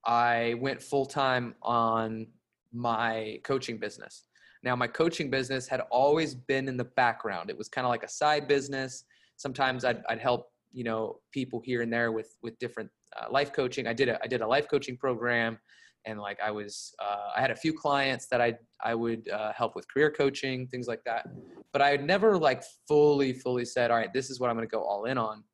[0.07, 2.29] I went full time on
[2.73, 4.25] my coaching business.
[4.63, 7.51] Now, my coaching business had always been in the background.
[7.51, 9.05] It was kind of like a side business.
[9.37, 13.53] Sometimes I'd, I'd help, you know, people here and there with with different uh, life
[13.53, 13.87] coaching.
[13.87, 15.59] I did a I did a life coaching program,
[16.07, 19.53] and like I was, uh, I had a few clients that I I would uh,
[19.53, 21.27] help with career coaching, things like that.
[21.73, 24.69] But I had never like fully fully said, all right, this is what I'm going
[24.69, 25.45] to go all in on.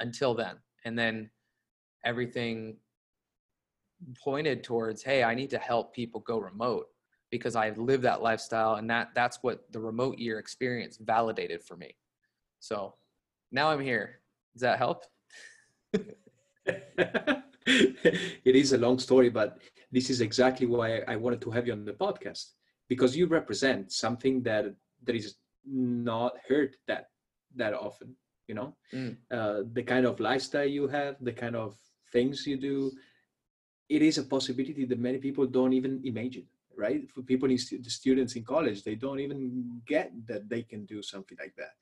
[0.00, 0.56] Until then,
[0.86, 1.30] and then
[2.06, 2.76] everything
[4.22, 6.86] pointed towards, hey, I need to help people go remote
[7.30, 11.76] because I lived that lifestyle and that that's what the remote year experience validated for
[11.76, 11.94] me.
[12.58, 12.94] So
[13.52, 14.20] now I'm here.
[14.54, 15.04] Does that help?
[18.46, 19.58] it is a long story, but
[19.92, 22.52] this is exactly why I wanted to have you on the podcast
[22.88, 24.66] because you represent something that
[25.04, 27.06] that is not heard that
[27.56, 28.14] that often.
[28.48, 29.16] You know, Mm.
[29.30, 31.76] uh, the kind of lifestyle you have, the kind of
[32.12, 32.90] things you do.
[33.88, 36.46] It is a possibility that many people don't even imagine.
[36.76, 37.08] Right?
[37.10, 41.02] For people in the students in college, they don't even get that they can do
[41.02, 41.74] something like that.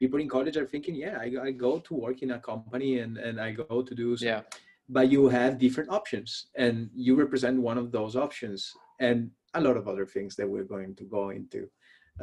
[0.00, 3.16] People in college are thinking, yeah, I, I go to work in a company and,
[3.16, 4.42] and I go to do Yeah.
[4.88, 9.76] but you have different options and you represent one of those options and a lot
[9.76, 11.60] of other things that we're going to go into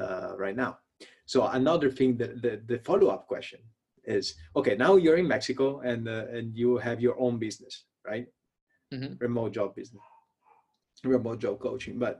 [0.01, 0.77] uh, right now
[1.25, 3.59] so another thing that the, the follow-up question
[4.03, 7.73] is okay now you're in mexico and uh, and you have your own business
[8.11, 8.27] right
[8.93, 9.11] Mhm.
[9.27, 10.03] remote job business
[11.03, 12.15] remote job coaching but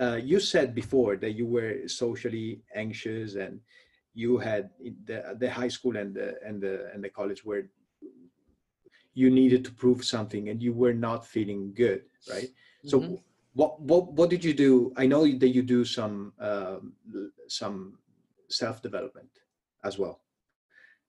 [0.00, 3.60] uh, you said before that you were socially anxious and
[4.14, 4.70] you had
[5.06, 7.64] the, the high school and the and the and the college where
[9.14, 12.50] you needed to prove something and you were not feeling good right?
[12.84, 13.22] So Mhm.
[13.54, 14.92] what what what did you do?
[14.96, 16.94] I know that you do some um,
[17.48, 17.98] some
[18.48, 19.30] self development
[19.84, 20.22] as well.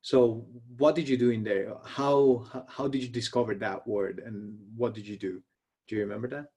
[0.01, 1.75] So what did you do in there?
[1.85, 5.43] How how- how did you discover that word and what did you do?
[5.87, 6.47] Do you remember that?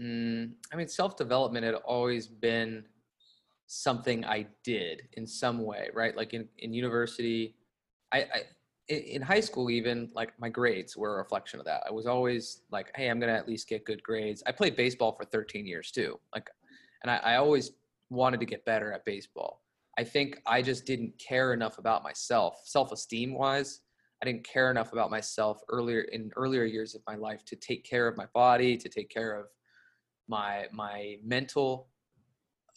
[0.00, 2.86] Mm, I mean, self development had always been
[3.66, 6.16] something I did in some way, right?
[6.16, 7.56] Like in, in university,
[8.12, 8.42] I, I
[8.88, 11.82] in, high school even like my grades were a reflection of that.
[11.88, 14.42] I was always like, hey, I'm gonna at least get good grades.
[14.46, 16.50] I played baseball for 13 years too, like,
[17.02, 17.72] and I, I always
[18.10, 19.62] wanted to get better at baseball.
[19.98, 23.80] I think I just didn't care enough about myself, self esteem wise.
[24.22, 27.84] I didn't care enough about myself earlier in earlier years of my life to take
[27.84, 29.46] care of my body, to take care of
[30.28, 31.88] my my mental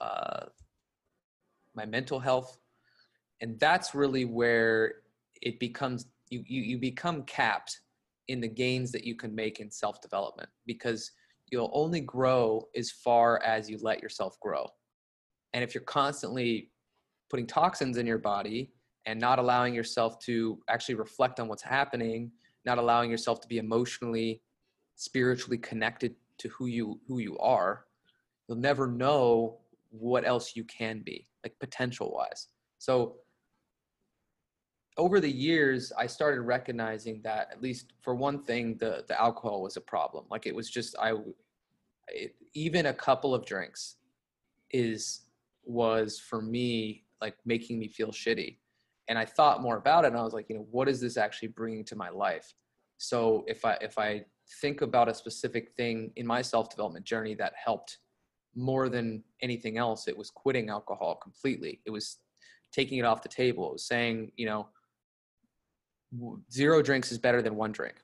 [0.02, 0.46] uh,
[1.76, 2.58] my mental health.
[3.42, 4.96] And that's really where
[5.42, 7.82] it becomes you, you you become capped
[8.28, 11.12] in the gains that you can make in self-development because
[11.52, 14.68] you'll only grow as far as you let yourself grow.
[15.54, 16.72] And if you're constantly
[17.30, 18.72] putting toxins in your body
[19.06, 22.32] and not allowing yourself to actually reflect on what's happening
[22.66, 24.42] not allowing yourself to be emotionally
[24.96, 27.86] spiritually connected to who you who you are
[28.48, 29.60] you'll never know
[30.00, 33.18] what else you can be like potential wise so
[34.98, 39.62] over the years, I started recognizing that at least for one thing, the the alcohol
[39.62, 40.26] was a problem.
[40.30, 41.14] Like it was just I,
[42.08, 43.98] it, even a couple of drinks,
[44.72, 45.22] is
[45.64, 48.58] was for me like making me feel shitty,
[49.10, 51.18] and I thought more about it, and I was like, you know, what is this
[51.18, 52.54] actually bringing to my life?
[52.98, 54.24] So if I if I
[54.62, 57.98] think about a specific thing in my self development journey that helped
[58.56, 61.82] more than anything else, it was quitting alcohol completely.
[61.86, 62.18] It was
[62.72, 63.70] taking it off the table.
[63.70, 64.70] It was saying, you know,
[66.52, 67.96] zero drinks is better than one drink.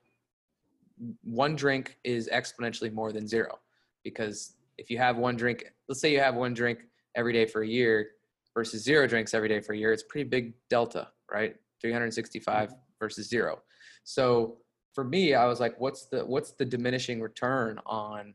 [1.24, 3.58] One drink is exponentially more than zero
[4.04, 6.80] because if you have one drink, let's say you have one drink
[7.16, 8.10] every day for a year
[8.54, 11.56] versus zero drinks every day for a year, it's pretty big delta, right?
[11.80, 12.76] 365 mm-hmm.
[13.00, 13.62] versus zero.
[14.04, 14.58] So
[14.94, 18.34] for me, I was like, what's the what's the diminishing return on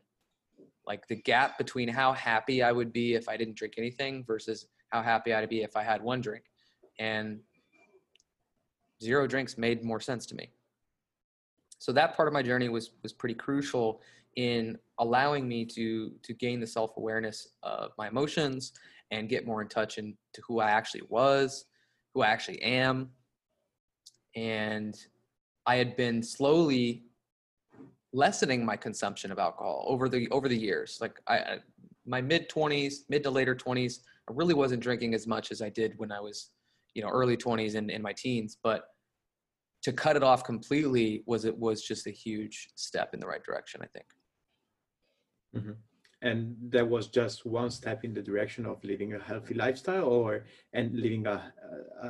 [0.88, 4.67] like the gap between how happy I would be if I didn't drink anything versus
[4.89, 6.45] how happy I'd be if I had one drink.
[6.97, 7.39] And
[9.04, 10.50] zero drinks made more sense to me.
[11.80, 14.02] So that part of my journey was was pretty crucial
[14.38, 18.71] in allowing me to to gain the self-awareness of my emotions
[19.12, 20.15] and get more in touch into
[20.47, 21.65] who I actually was,
[22.13, 23.10] who I actually am.
[24.36, 24.97] And
[25.65, 27.04] I had been slowly
[28.13, 30.98] lessening my consumption of alcohol over the over the years.
[31.02, 31.58] Like I
[32.06, 35.70] my mid 20s, mid to later 20s, I really wasn't drinking as much as I
[35.70, 36.52] did when I was,
[36.93, 38.86] you know, early 20s and in my teens, but
[39.84, 43.43] to cut it off completely was it was just a huge step in the right
[43.43, 44.06] direction, I think.
[45.56, 45.72] Mm-hmm.
[46.24, 50.46] And that was just one step in the direction of living a healthy lifestyle, or
[50.74, 51.54] and living a
[52.04, 52.10] a,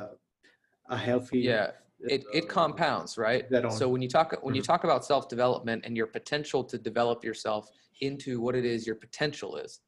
[0.88, 1.40] a healthy.
[1.40, 3.44] Yeah, it it uh, compounds, right?
[3.70, 4.56] So when you talk when mm-hmm.
[4.56, 8.86] you talk about self development and your potential to develop yourself into what it is
[8.86, 9.80] your potential is,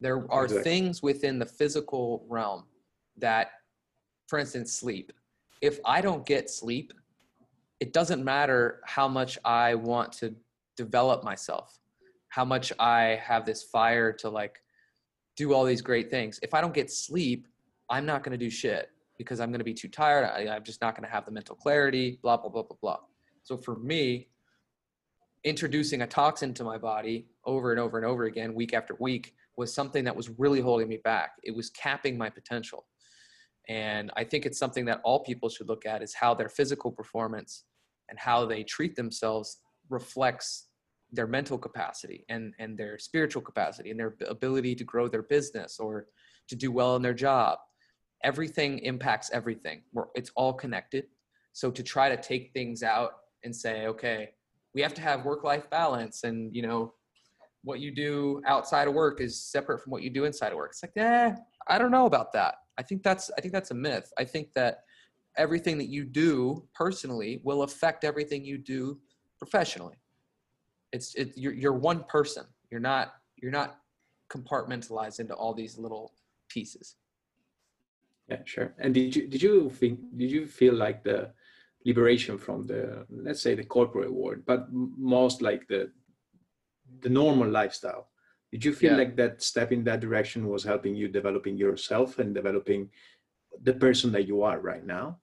[0.00, 0.64] there are exactly.
[0.64, 2.64] things within the physical realm
[3.18, 3.50] that,
[4.26, 5.12] for instance, sleep.
[5.60, 6.92] If I don't get sleep,
[7.78, 10.34] it doesn't matter how much I want to
[10.76, 11.78] develop myself,
[12.28, 14.58] how much I have this fire to like
[15.36, 16.40] do all these great things.
[16.42, 17.46] If I don't get sleep,
[17.88, 18.91] I'm not going to do shit
[19.22, 20.24] because I'm going to be too tired.
[20.24, 22.98] I, am just not going to have the mental clarity, blah, blah, blah, blah, blah.
[23.42, 24.28] So for me,
[25.44, 29.34] introducing a toxin to my body over and over and over again, week after week,
[29.56, 31.32] was something that was really holding me back.
[31.42, 32.86] It was capping my potential.
[33.68, 36.90] And I think it's something that all people should look at is how their physical
[36.90, 37.64] performance
[38.08, 39.58] and how they treat themselves
[39.88, 40.66] reflects
[41.12, 45.78] their mental capacity and, and their spiritual capacity and their ability to grow their business
[45.78, 46.06] or
[46.48, 47.58] to do well in their job.
[48.24, 49.82] Everything impacts everything.
[50.14, 51.06] it's all connected.
[51.52, 53.12] So to try to take things out
[53.44, 54.30] and say, okay,
[54.74, 56.94] we have to have work-life balance and, you know,
[57.64, 60.70] what you do outside of work is separate from what you do inside of work.
[60.72, 61.34] It's like, eh,
[61.68, 62.56] I don't know about that.
[62.78, 64.12] I think that's I think that's a myth.
[64.18, 64.78] I think that
[65.36, 68.98] everything that you do personally will affect everything you do
[69.38, 69.96] professionally.
[70.92, 72.44] It's it, you're you're one person.
[72.70, 73.76] You're not you're not
[74.30, 76.14] compartmentalized into all these little
[76.48, 76.96] pieces.
[78.28, 78.74] Yeah, sure.
[78.78, 81.32] And did you did you think did you feel like the
[81.84, 85.90] liberation from the let's say the corporate world, but most like the
[87.00, 88.08] the normal lifestyle?
[88.52, 88.98] Did you feel yeah.
[88.98, 92.90] like that step in that direction was helping you developing yourself and developing
[93.62, 95.18] the person that you are right now?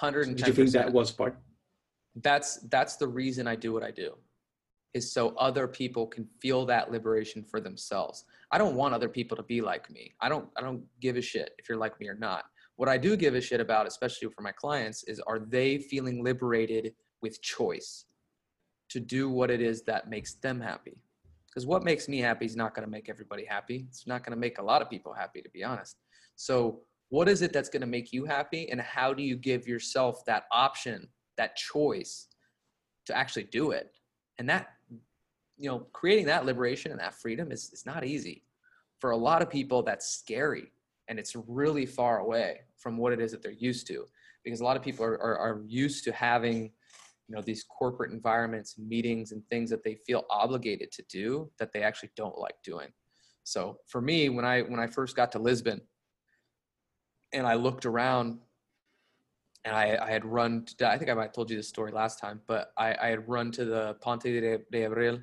[0.00, 1.38] 110 Do you think that was part?
[2.16, 4.16] That's that's the reason I do what I do,
[4.96, 8.24] is so other people can feel that liberation for themselves.
[8.50, 10.14] I don't want other people to be like me.
[10.20, 12.44] I don't I don't give a shit if you're like me or not.
[12.76, 16.24] What I do give a shit about, especially for my clients, is are they feeling
[16.24, 18.06] liberated with choice
[18.90, 20.98] to do what it is that makes them happy?
[21.46, 23.86] Because what makes me happy is not going to make everybody happy.
[23.88, 25.96] It's not going to make a lot of people happy, to be honest.
[26.36, 29.66] So what is it that's going to make you happy and how do you give
[29.66, 32.28] yourself that option that choice
[33.06, 33.90] to actually do it
[34.38, 34.68] and that
[35.56, 38.42] you know creating that liberation and that freedom is, is not easy
[38.98, 39.82] for a lot of people.
[39.82, 40.72] That's scary
[41.08, 44.04] and it's really far away from what it is that they're used to
[44.44, 46.70] because a lot of people are, are, are used to having
[47.28, 51.72] you know these corporate environments meetings and things that they feel obligated to do that
[51.72, 52.88] they actually don't like doing.
[53.44, 55.80] So for me when i when i first got to lisbon
[57.32, 58.38] and I looked around
[59.66, 61.90] and I, I had run to, I think I might have told you this story
[61.90, 65.20] last time, but I, I had run to the Ponte de, de Abril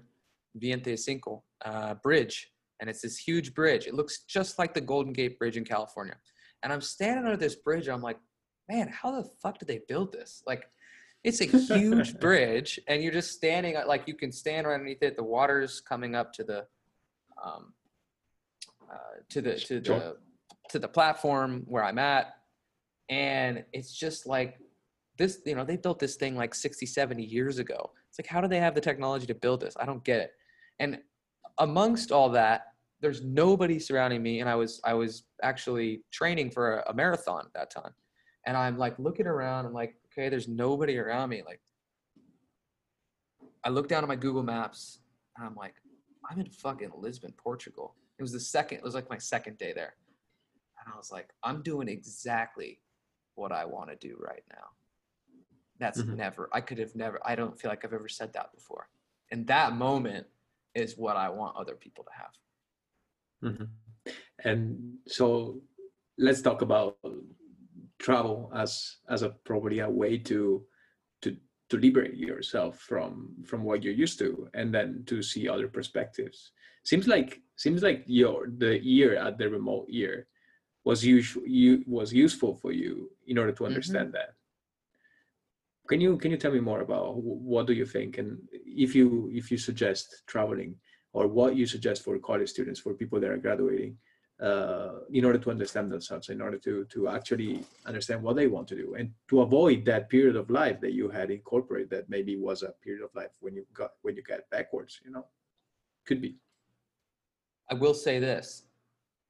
[0.55, 2.51] Viente Cinco uh, bridge.
[2.81, 3.87] And it's this huge bridge.
[3.87, 6.17] It looks just like the Golden Gate Bridge in California.
[6.61, 7.87] And I'm standing under this bridge.
[7.87, 8.17] I'm like,
[8.69, 10.43] man, how the fuck did they build this?
[10.45, 10.65] Like,
[11.23, 15.15] it's a huge bridge, and you're just standing like you can stand right underneath it.
[15.15, 16.65] The water's coming up to the,
[17.41, 17.73] um,
[18.91, 20.17] uh, to the to the
[20.69, 22.35] to the platform where I'm at.
[23.09, 24.57] And it's just like
[25.17, 27.91] this you know they built this thing like 60 70 years ago.
[28.09, 29.75] It's like how do they have the technology to build this?
[29.79, 30.31] I don't get it.
[30.79, 30.99] And
[31.59, 32.67] amongst all that
[33.01, 37.45] there's nobody surrounding me and i was i was actually training for a, a marathon
[37.45, 37.93] at that time.
[38.47, 41.43] And i'm like looking around i'm like okay there's nobody around me.
[41.45, 41.61] Like
[43.63, 44.99] i look down at my google maps
[45.37, 45.75] and i'm like
[46.29, 47.95] i'm in fucking lisbon portugal.
[48.17, 49.95] It was the second it was like my second day there.
[50.79, 52.79] And i was like i'm doing exactly
[53.35, 54.67] what i want to do right now
[55.79, 56.15] that's Mhm.
[56.17, 58.89] never i could have never i don't feel like i've ever said that before
[59.31, 60.27] and that moment
[60.75, 62.33] is what i want other people to have
[63.43, 63.67] Mhm.
[64.45, 65.61] And so
[66.17, 66.97] let's talk about
[67.99, 70.65] travel as as a probably a way to
[71.21, 71.35] to
[71.69, 76.53] to liberate yourself from from what you're used to and then to see other perspectives.
[76.85, 80.27] Seems like seems like your the year at the remote year
[80.83, 84.33] was usual you was useful for you in order to understand that.
[85.87, 88.17] Can you can you tell me more about what do you think?
[88.17, 90.75] And if you if you suggest traveling
[91.13, 93.97] or what you suggest for college students for people that are graduating
[94.41, 98.67] uh, in order to understand themselves in order to to actually understand what they want
[98.67, 102.09] to do and to avoid that period of life that you had in corporate that
[102.09, 105.25] maybe was a period of life when you got when you got backwards you know?
[106.05, 106.35] Could be.
[107.71, 108.63] I will say this.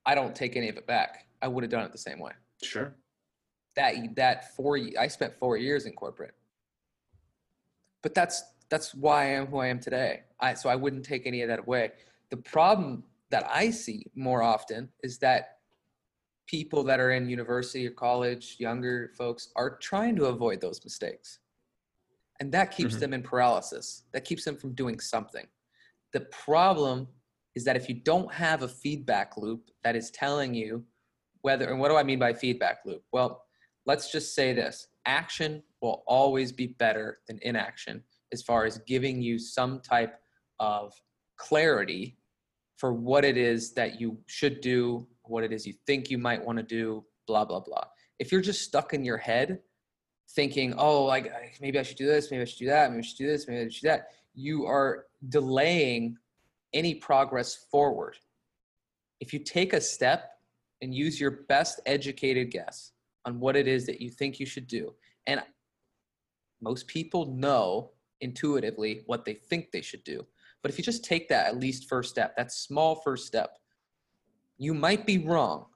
[0.07, 2.31] I don't take any of it back i would have done it the same way.
[2.63, 2.95] Sure.
[3.75, 6.33] That that four i spent four years in corporate.
[8.01, 10.21] But that's that's why i am who i am today.
[10.39, 11.91] I so i wouldn't take any of that away.
[12.31, 15.59] The problem that i see more often is that
[16.47, 21.39] people that are in university or college younger folks are trying to avoid those mistakes.
[22.39, 22.99] And that keeps Mhm.
[22.99, 24.03] them in paralysis.
[24.11, 25.47] That keeps them from doing something.
[26.11, 27.07] The problem
[27.55, 30.85] is that if you don't have a feedback loop that is telling you
[31.43, 33.03] whether and what do i mean by feedback loop?
[33.11, 33.43] Well
[33.85, 34.87] let's just say this.
[35.05, 40.15] Action will always be better than inaction as far as giving you some type
[40.59, 40.93] of
[41.37, 42.17] clarity
[42.77, 46.43] for what it is that you should do what it is you think you might
[46.43, 47.85] want to do blah blah blah.
[48.19, 49.59] If you're just stuck in your head
[50.31, 51.31] thinking oh like
[51.61, 53.45] maybe i should do this maybe i should do that maybe i should do this
[53.45, 56.17] maybe i should do that you are delaying
[56.73, 58.17] any progress forward.
[59.19, 60.31] If you take a step
[60.83, 62.91] and use your best educated guess
[63.25, 64.93] on what it is that you think you should do.
[65.27, 65.41] And
[66.61, 70.25] most people know intuitively what they think they should do.
[70.61, 73.57] But if you just take that at least first step, that small first step,
[74.57, 75.67] you might be wrong,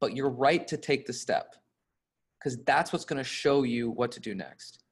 [0.00, 1.54] but you're right to take the step
[2.38, 4.82] because that's what's going to show you what to do next.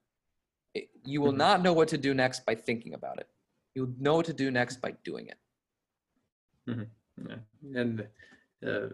[0.74, 1.38] It- you will Mhm.
[1.38, 3.28] not know what to do next by thinking about it.
[3.74, 5.38] You'll know what to do next by doing it.
[6.66, 7.38] yeah.
[7.74, 8.06] and
[8.66, 8.88] uh,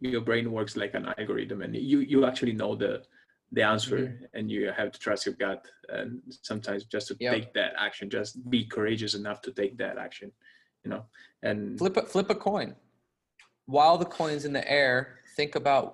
[0.00, 3.02] your brain works like an algorithm and you you actually know the
[3.52, 7.32] the answer and you have to trust your gut and sometimes just to Yep.
[7.34, 10.30] take that action just be courageous enough to take that action
[10.84, 11.02] you know
[11.42, 12.74] and flip a, flip a coin
[13.66, 15.86] while the coin's in the air think about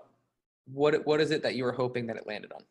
[0.78, 2.62] what it- what is it that you were hoping that it landed on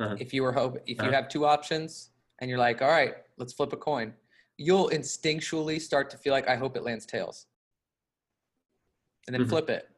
[0.00, 0.16] Uh-huh.
[0.24, 1.12] if you were hope if you Uh-huh.
[1.18, 4.08] have two options and you're like all right let's flip a coin
[4.58, 7.46] you'll instinctually start to feel like i hope it lands tails
[9.26, 9.48] and then Mhm.
[9.48, 9.88] flip it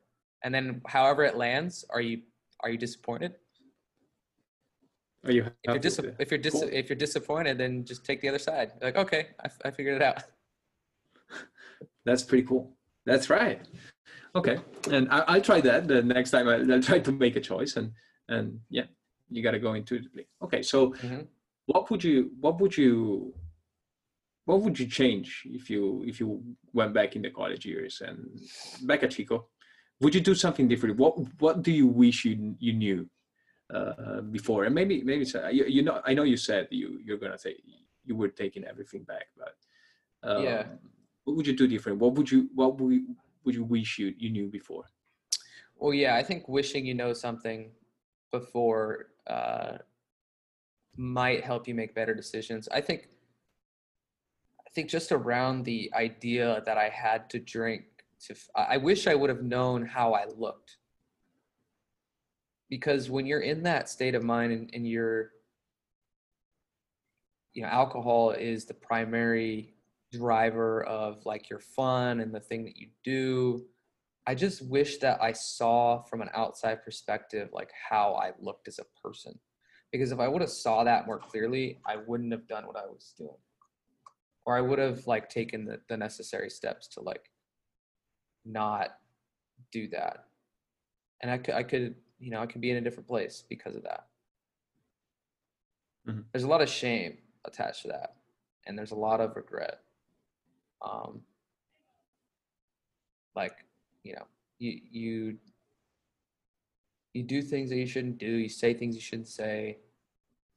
[0.43, 2.22] and then however it lands are you
[2.61, 3.35] are you disappointed
[5.25, 6.68] are you if you're dis- if you're dis- Cool.
[6.72, 9.70] if you're disappointed then just take the other side You're like okay I, f- I
[9.70, 10.22] figured it out
[12.05, 12.77] That's pretty cool.
[13.07, 13.61] That's right.
[14.37, 14.59] Okay,
[14.91, 16.49] and I, I'll try that the next time.
[16.49, 17.93] I, I'll try to make a choice, and
[18.29, 18.85] and yeah,
[19.31, 20.27] you got to go intuitively.
[20.43, 21.27] Okay, so Mhm.
[21.66, 23.33] what would you what would you
[24.45, 26.43] what would you change if you if you
[26.73, 28.41] went back in the college years and
[28.83, 29.49] back at Chico?
[30.01, 30.97] Would you do something different?
[30.99, 33.09] What what do you wish you you knew
[33.73, 34.65] uh, before?
[34.65, 37.63] And maybe maybe so- you, you know I know you said you you're gonna take
[38.05, 39.55] you were taking everything back, but
[40.29, 40.67] um, Yeah.
[41.25, 41.99] what would you do different?
[41.99, 44.85] What would you what would you, would you wish you you knew before?
[45.77, 47.71] Well, yeah, I think wishing you know something
[48.31, 49.79] before uh,
[50.97, 52.69] might help you make better decisions.
[52.69, 53.09] I think,
[54.75, 57.85] think just around the idea that I had to drink
[58.27, 60.77] to, I wish I would have known how I looked.
[62.70, 65.31] Because when you're in that state of mind and, and you're,
[67.53, 69.75] you know, alcohol is the primary
[70.12, 73.64] driver of like your fun and the thing that you do
[74.27, 78.79] I just wish that I saw from an outside perspective like how I looked as
[78.79, 79.39] a person.
[79.93, 82.87] Because if I would have saw that more clearly, I wouldn't have done what I
[82.87, 83.37] was doing.
[84.47, 87.31] Or I would have like taken the, the necessary steps to like
[88.45, 88.99] not
[89.73, 90.27] do that.
[91.23, 93.77] And I could I could, you know, I could be in a different place because
[93.77, 94.07] of that.
[96.07, 96.25] Mhm.
[96.33, 98.17] There's a lot of shame attached to that,
[98.67, 99.81] and there's a lot of regret.
[100.83, 101.23] Um,
[103.35, 103.65] like,
[104.03, 104.27] you know,
[104.59, 105.39] you you
[107.13, 108.27] you do things that you shouldn't do.
[108.27, 109.79] You say things you shouldn't say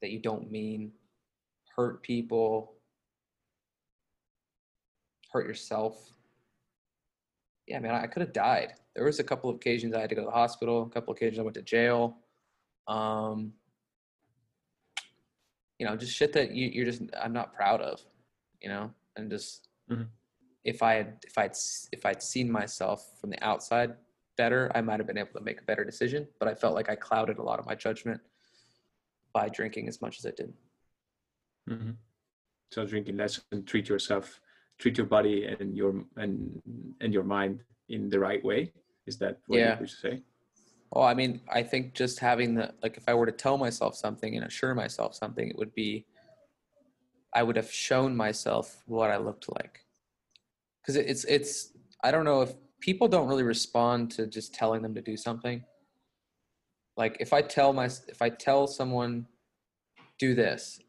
[0.01, 0.91] that you don't mean.
[1.75, 2.76] Hurt people.
[5.31, 6.11] Hurt yourself.
[7.67, 8.73] Yeah, man, I could have died.
[8.95, 10.83] There was a couple of occasions I had to go to the hospital.
[10.83, 12.17] A couple of occasions I went to jail.
[12.87, 13.53] Um,
[15.77, 18.01] you know, just shit that you, you're just I'm not proud of.
[18.61, 20.07] You know, and just Mhm.
[20.63, 21.55] if I had if I'd
[21.91, 23.95] if I'd seen myself from the outside
[24.37, 26.27] better, I might have been able to make a better decision.
[26.39, 28.21] But I felt like I clouded a lot of my judgment
[29.33, 30.53] by drinking as much as I did.
[31.67, 31.91] hmm
[32.71, 34.39] So drinking less and treat yourself,
[34.79, 36.61] treat your body and your and
[37.01, 38.71] and your mind in the right way.
[39.05, 39.73] Is that what Yeah.
[39.75, 40.21] you would say?
[40.93, 43.95] Oh, I mean, I think just having the like, if I were to tell myself
[43.95, 46.05] something and assure myself something, it would be,
[47.33, 49.85] I would have shown myself what I looked like.
[50.81, 51.73] Because it's it's
[52.03, 55.63] I don't know if people don't really respond to just telling them to do something.
[56.95, 59.27] Like if I tell my if I tell someone,
[60.19, 60.79] do this,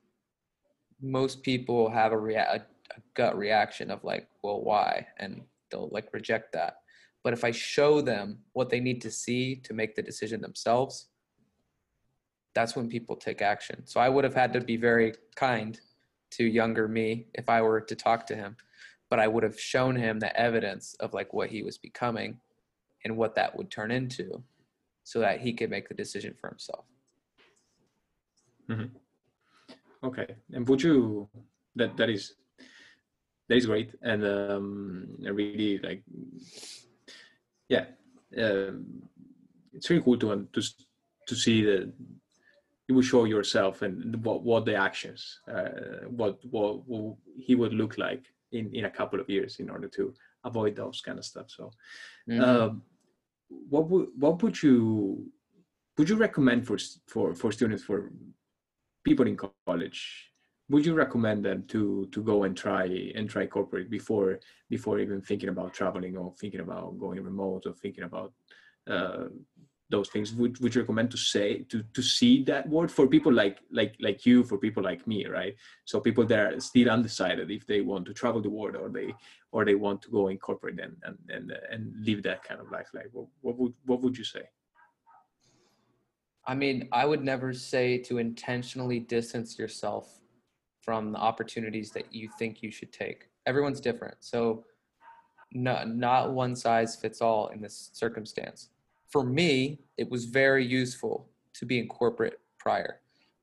[1.01, 2.63] most people have a, rea-
[2.97, 6.79] a, gut reaction of like, well, why, and they'll like reject that.
[7.25, 11.09] But if I show them what they need to see to make the decision themselves,
[12.55, 13.87] that's when people take action.
[13.87, 15.79] So I would have had to be very kind
[16.33, 18.57] to younger me if I were to talk to him,
[19.11, 22.39] but I would have shown him the evidence of like what he was becoming
[23.05, 24.43] and what that would turn into
[25.05, 26.85] so that he could make the decision for himself.
[28.69, 30.07] Mm-hmm.
[30.07, 30.35] Okay.
[30.53, 31.29] And would you
[31.77, 32.35] that that is
[33.49, 33.95] that is great.
[34.03, 36.03] And um really like
[37.69, 37.87] yeah
[38.37, 39.03] um,
[39.73, 40.63] it's really cool to un- to
[41.27, 41.93] to see that
[42.89, 47.73] you will show yourself and what what the actions uh, what, what what he would
[47.75, 51.25] look like in in a couple of years in order to avoid those kind of
[51.25, 51.51] stuff.
[51.51, 51.71] So
[52.41, 52.83] um,
[53.49, 55.31] what would what would you
[55.97, 58.11] would you recommend for for for students for
[59.05, 59.37] people in
[59.67, 60.33] college
[60.71, 64.39] would you recommend them to to go and try and try corporate before
[64.69, 68.33] before even thinking about traveling or thinking about going remote or thinking about
[68.87, 69.25] uh,
[69.91, 70.35] those things?
[70.35, 73.95] Would, would you recommend to say to to see that word for people like like
[74.01, 75.55] like you for people like me right?
[75.87, 79.15] So people that are still undecided if they want to travel the world or they
[79.53, 82.71] or they want to go in corporate and and and, and live that kind of
[82.71, 84.43] life like what, what would what would you say?
[86.47, 90.19] I mean, I would never say to intentionally distance yourself
[90.89, 93.29] from the opportunities that you think you should take.
[93.45, 94.15] Everyone's different.
[94.21, 94.65] So
[95.53, 98.71] not not one size fits all in this circumstance.
[99.11, 101.29] For me, it was very useful
[101.59, 103.01] to be in corporate prior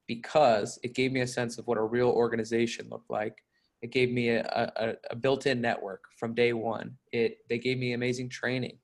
[0.07, 3.43] because it gave me a sense of what a real organization looked like.
[3.83, 4.41] It gave me a,
[4.75, 6.97] a, a built-in network from day one.
[7.11, 8.79] It they gave me amazing training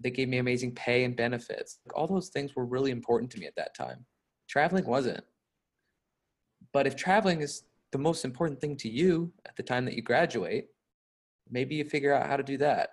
[0.00, 1.78] they gave me amazing pay and benefits.
[1.94, 4.04] All those things were really important to me at that time.
[4.48, 5.24] Traveling wasn't.
[6.76, 10.02] But if traveling is the most important thing to you at the time that you
[10.02, 10.66] graduate,
[11.48, 12.90] maybe you figure out how to do that.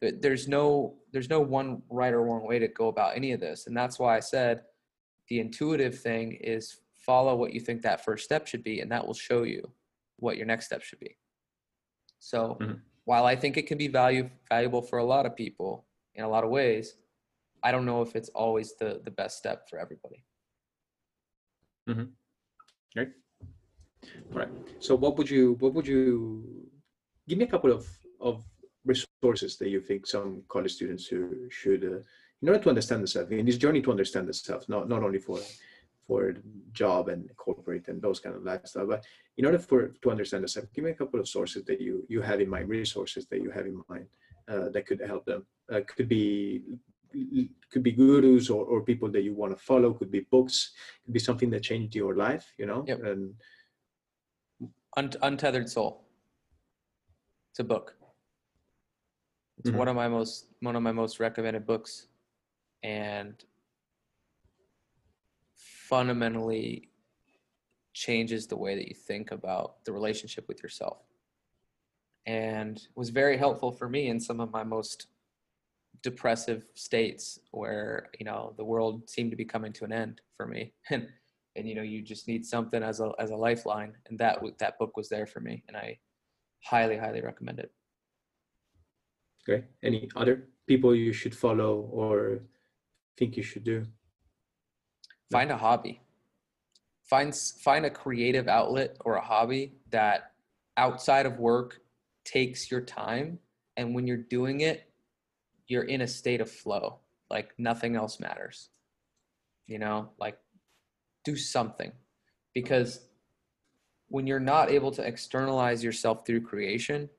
[0.00, 3.66] There's no there's no one right or wrong way to go about any of this.
[3.66, 4.62] And that's why I said
[5.28, 9.06] the intuitive thing is follow what you think that first step should be and that
[9.06, 9.74] will show you
[10.16, 11.18] what your next step should be.
[12.18, 12.80] So Mhm.
[13.04, 16.28] while I think it can be value valuable for a lot of people in a
[16.30, 16.96] lot of ways,
[17.62, 20.24] I don't know if it's always the the best step for everybody.
[22.96, 23.10] Right?
[24.32, 24.48] All right.
[24.80, 26.44] So what would you what would you
[27.28, 27.86] give me a couple of
[28.20, 28.42] of
[28.84, 32.00] resources that you think some college students who should uh,
[32.42, 35.40] in order to understand themselves in this journey to understand themselves not not only for
[36.06, 36.34] for
[36.72, 39.04] job and corporate and those kind of lifestyle but
[39.38, 42.20] in order for to understand themselves give me a couple of sources that you you
[42.22, 44.06] have in mind resources that you have in mind
[44.48, 46.62] uh, that could help them uh, could be
[47.70, 50.72] could be gurus or, or people that you want to follow could be books
[51.04, 53.00] could be something that changed your life you know Yep.
[53.04, 53.34] and
[54.98, 56.04] Un- Untethered Soul.
[57.50, 57.96] It's a book.
[59.58, 59.76] It's Mhm.
[59.76, 62.08] one of my most one of my most recommended books,
[62.82, 63.44] and
[65.54, 66.90] fundamentally
[67.92, 71.02] changes the way that you think about the relationship with yourself,
[72.26, 75.08] and was very helpful for me in some of my most
[76.02, 80.46] depressive states where you know the world seemed to be coming to an end for
[80.46, 81.08] me and
[81.56, 84.78] and you know you just need something as a as a lifeline and that that
[84.78, 85.96] book was there for me and i
[86.64, 87.70] highly highly recommend it
[89.48, 89.64] Okay.
[89.82, 92.40] Any other people you should follow or
[93.16, 93.86] think you should do?
[95.30, 96.00] Find a hobby.
[97.08, 100.32] Find find a creative outlet or a hobby that
[100.76, 101.80] outside of work
[102.24, 103.38] takes your time
[103.76, 104.90] and when you're doing it
[105.68, 106.98] you're in a state of flow
[107.30, 108.70] like nothing else matters
[109.66, 110.38] you know like
[111.26, 111.92] do something.
[112.54, 113.00] Because
[114.08, 117.10] when you're not able to externalize yourself through creation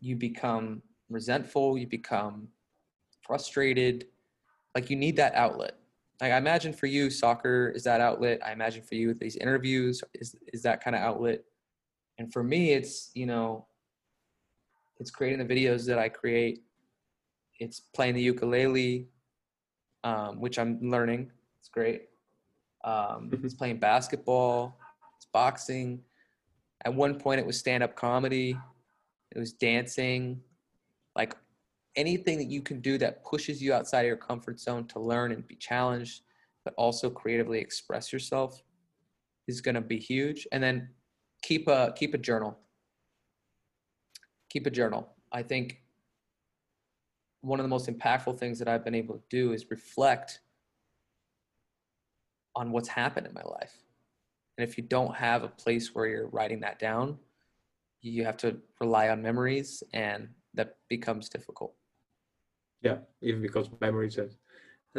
[0.00, 2.46] you become resentful you become
[3.26, 4.06] frustrated
[4.76, 5.74] like you need that outlet.
[6.20, 8.38] Like i imagine for you soccer is that outlet.
[8.46, 11.42] I imagine for you these interviews is is that kind of outlet.
[12.18, 13.66] And for me it's you know
[15.00, 16.64] it's creating the videos that i create
[17.58, 19.08] it's playing the ukulele
[20.04, 21.30] um, which i'm learning.
[21.58, 22.08] It's great.
[22.84, 23.44] Um, Mhm.
[23.44, 24.78] it's playing basketball.
[25.16, 26.04] It's boxing.
[26.84, 28.56] At one point it was stand-up comedy.
[29.32, 30.42] It was dancing.
[31.16, 31.36] Like
[31.96, 35.32] anything that you can do that pushes you outside of your comfort zone to learn
[35.32, 36.22] and be challenged
[36.64, 38.62] but also creatively express yourself
[39.46, 40.46] is going to be huge.
[40.52, 40.94] And then
[41.42, 42.58] keep a keep a journal.
[44.50, 45.16] Keep a journal.
[45.32, 45.82] I think
[47.48, 50.40] one of the most impactful things that i've been able to do is reflect
[52.54, 53.74] on what's happened in my life
[54.56, 57.16] and if you don't have a place where you're writing that down
[58.00, 61.72] you have to rely on memories and that becomes difficult
[62.82, 64.30] Yeah, even because memories are,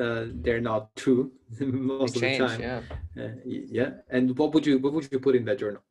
[0.04, 2.60] uh, they're not true most They of the time.
[2.62, 2.82] yeah
[3.24, 3.36] Uh,
[3.80, 3.92] yeah.
[4.16, 5.82] And what would you what would you put in that journal?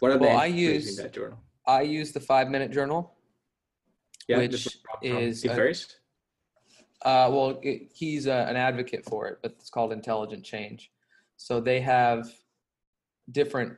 [0.00, 1.38] What are Well, the I use- in that journal?
[1.66, 3.00] i use the five minute journal
[4.28, 5.48] Yeah, which this was from- from is a-
[7.02, 10.92] Uh, well, it, he's uh, an advocate for it, but it's called intelligent change.
[11.36, 12.28] So they have
[13.30, 13.76] different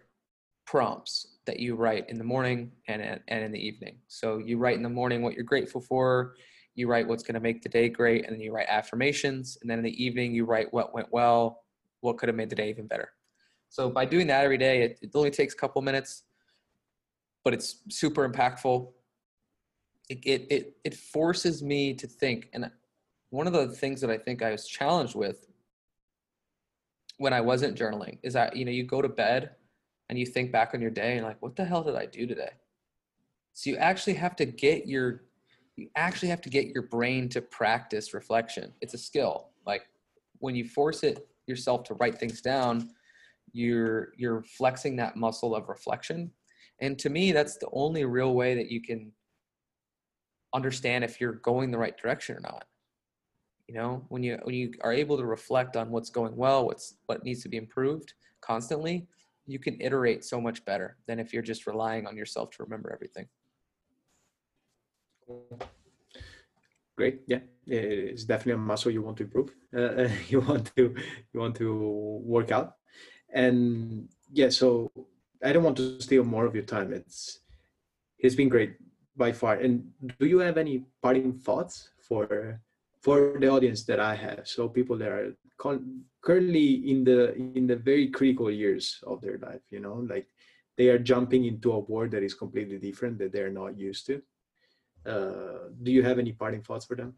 [0.66, 4.00] prompts that you write in the morning and and in the evening.
[4.08, 6.34] So you write in the morning what you're grateful for.
[6.74, 9.58] You write what's going to make the day great, and then you write affirmations.
[9.60, 11.64] And then in the evening, you write what went well,
[12.00, 13.10] what could have made the day even better.
[13.68, 16.22] So by doing that every day, it, it only takes a couple minutes,
[17.44, 18.92] but it's super impactful.
[20.10, 22.68] It, it it forces me to think, and
[23.30, 25.46] one of the things that I think I was challenged with
[27.18, 29.50] when I wasn't journaling is that you know you go to bed
[30.08, 32.26] and you think back on your day and like what the hell did I do
[32.26, 32.50] today?
[33.52, 35.22] So you actually have to get your
[35.76, 38.72] you actually have to get your brain to practice reflection.
[38.80, 39.50] It's a skill.
[39.64, 39.82] Like
[40.40, 42.90] when you force it yourself to write things down,
[43.52, 46.32] you're you're flexing that muscle of reflection.
[46.80, 49.12] And to me that's the only real way that you can
[50.54, 52.64] understand if you're going the right direction or not
[53.68, 56.94] you know when you when you are able to reflect on what's going well what's
[57.06, 59.06] what needs to be improved constantly
[59.46, 62.92] you can iterate so much better than if you're just relying on yourself to remember
[62.92, 63.26] everything
[67.00, 67.22] Great.
[67.26, 69.54] Yeah, it's definitely a muscle you want to improve.
[69.74, 70.94] Uh, you want to
[71.32, 72.74] you want to work out,
[73.32, 74.50] and yeah.
[74.50, 74.92] So
[75.42, 76.92] I don't want to steal more of your time.
[76.92, 77.40] It's
[78.18, 78.74] it's been great
[79.20, 79.54] by far.
[79.60, 79.84] And
[80.18, 82.24] do you have any parting thoughts for
[83.04, 84.48] for the audience that I have?
[84.48, 85.28] So people that are
[85.60, 89.64] con- currently in the in the very critical years of their life.
[89.68, 90.26] You know, like
[90.76, 94.22] they are jumping into a world that is completely different that they're not used to
[95.06, 97.14] uh, do you have any parting thoughts for them?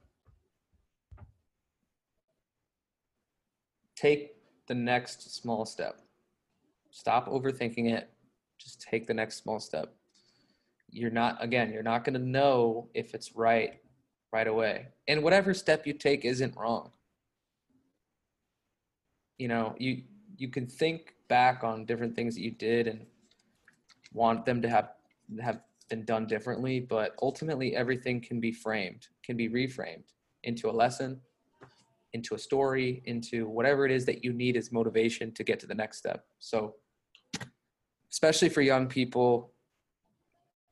[3.94, 4.34] take
[4.66, 6.00] the next small step
[6.90, 8.10] stop overthinking it
[8.58, 9.94] just take the next small step
[10.92, 13.80] you're not again you're not going to know if it's right
[14.32, 14.88] right away.
[15.08, 16.90] And whatever step you take isn't wrong.
[19.38, 20.02] You know you
[20.36, 23.06] you can think back on different things that you did and
[24.12, 24.90] want them to have
[25.42, 30.04] have been done differently but ultimately everything can be framed can be reframed
[30.42, 31.20] into a lesson
[32.12, 35.66] into a story into whatever it is that you need as motivation to get to
[35.66, 36.24] the next step.
[36.38, 36.74] So
[38.10, 39.52] especially for young people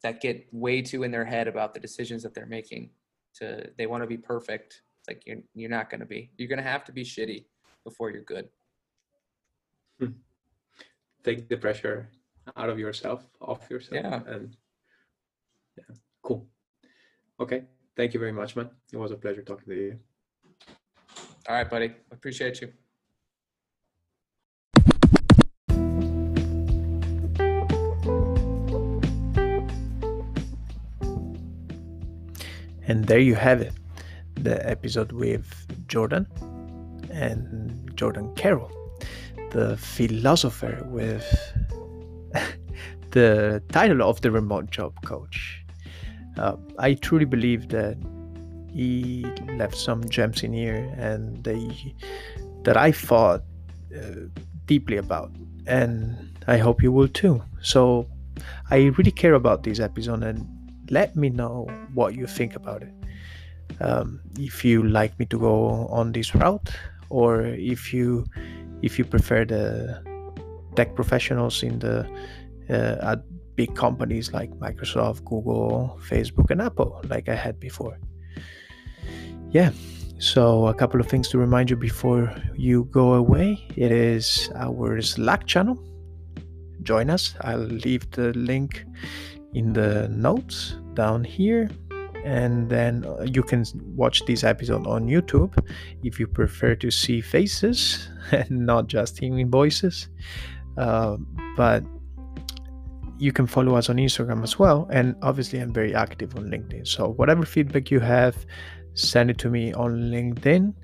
[0.03, 2.90] that get way too in their head about the decisions that they're making
[3.34, 6.48] to they want to be perfect it's like you're, you're not going to be you're
[6.48, 7.44] going to have to be shitty
[7.84, 8.48] before you're good
[9.98, 10.12] hmm.
[11.22, 12.09] Take the pressure
[12.57, 14.05] out of yourself, off yourself.
[14.05, 14.20] Yeah.
[14.26, 14.57] And
[15.76, 16.46] yeah, cool.
[17.38, 17.64] Okay.
[17.96, 18.70] Thank you very much, man.
[18.92, 19.98] It was a pleasure talking to you.
[21.48, 22.72] all right buddy appreciate you
[32.91, 33.72] And there you have it
[34.34, 35.47] the episode with
[35.86, 36.26] Jordan
[37.12, 38.72] and Jordan Carroll,
[39.53, 41.24] the philosopher with
[43.12, 45.64] the title of the remote job coach.
[46.36, 47.97] Uh, I truly believe that
[48.72, 49.24] he
[49.55, 51.95] left some gems in here and they
[52.64, 53.45] that I thought
[53.97, 54.26] uh,
[54.66, 55.30] deeply about,
[55.68, 57.41] and I hope you will too.
[57.62, 58.09] So
[58.68, 60.45] I really care about this episode, and
[60.91, 62.93] let me know what you think about it.
[63.80, 66.70] Um, if you like me to go on this route,
[67.09, 68.26] or if you
[68.82, 70.03] if you prefer the
[70.76, 72.07] tech professionals in the
[72.68, 73.22] uh, at
[73.57, 77.99] big companies like Microsoft, Google, Facebook, and Apple, like I had before.
[79.51, 79.72] Yeah,
[80.20, 85.01] so, a couple of things to remind you before you go away it is our
[85.01, 85.82] Slack channel.
[86.82, 87.34] Join us.
[87.41, 88.84] I'll leave the link
[89.55, 91.70] in the notes down here.
[92.24, 93.64] And then uh, you can
[93.96, 95.57] watch this episode on YouTube
[96.03, 100.09] if you prefer to see faces and not just hearing voices.
[100.76, 101.16] Uh,
[101.57, 101.82] but
[103.18, 104.88] you can follow us on Instagram as well.
[104.90, 106.88] And obviously, I'm very active on LinkedIn.
[106.88, 108.46] So, whatever feedback you have,
[108.94, 110.74] send it to me on LinkedIn,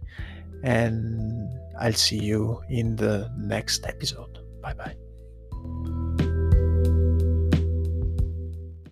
[0.63, 1.49] and
[1.81, 4.39] I'll see you in the next episode.
[4.63, 6.06] Bye bye.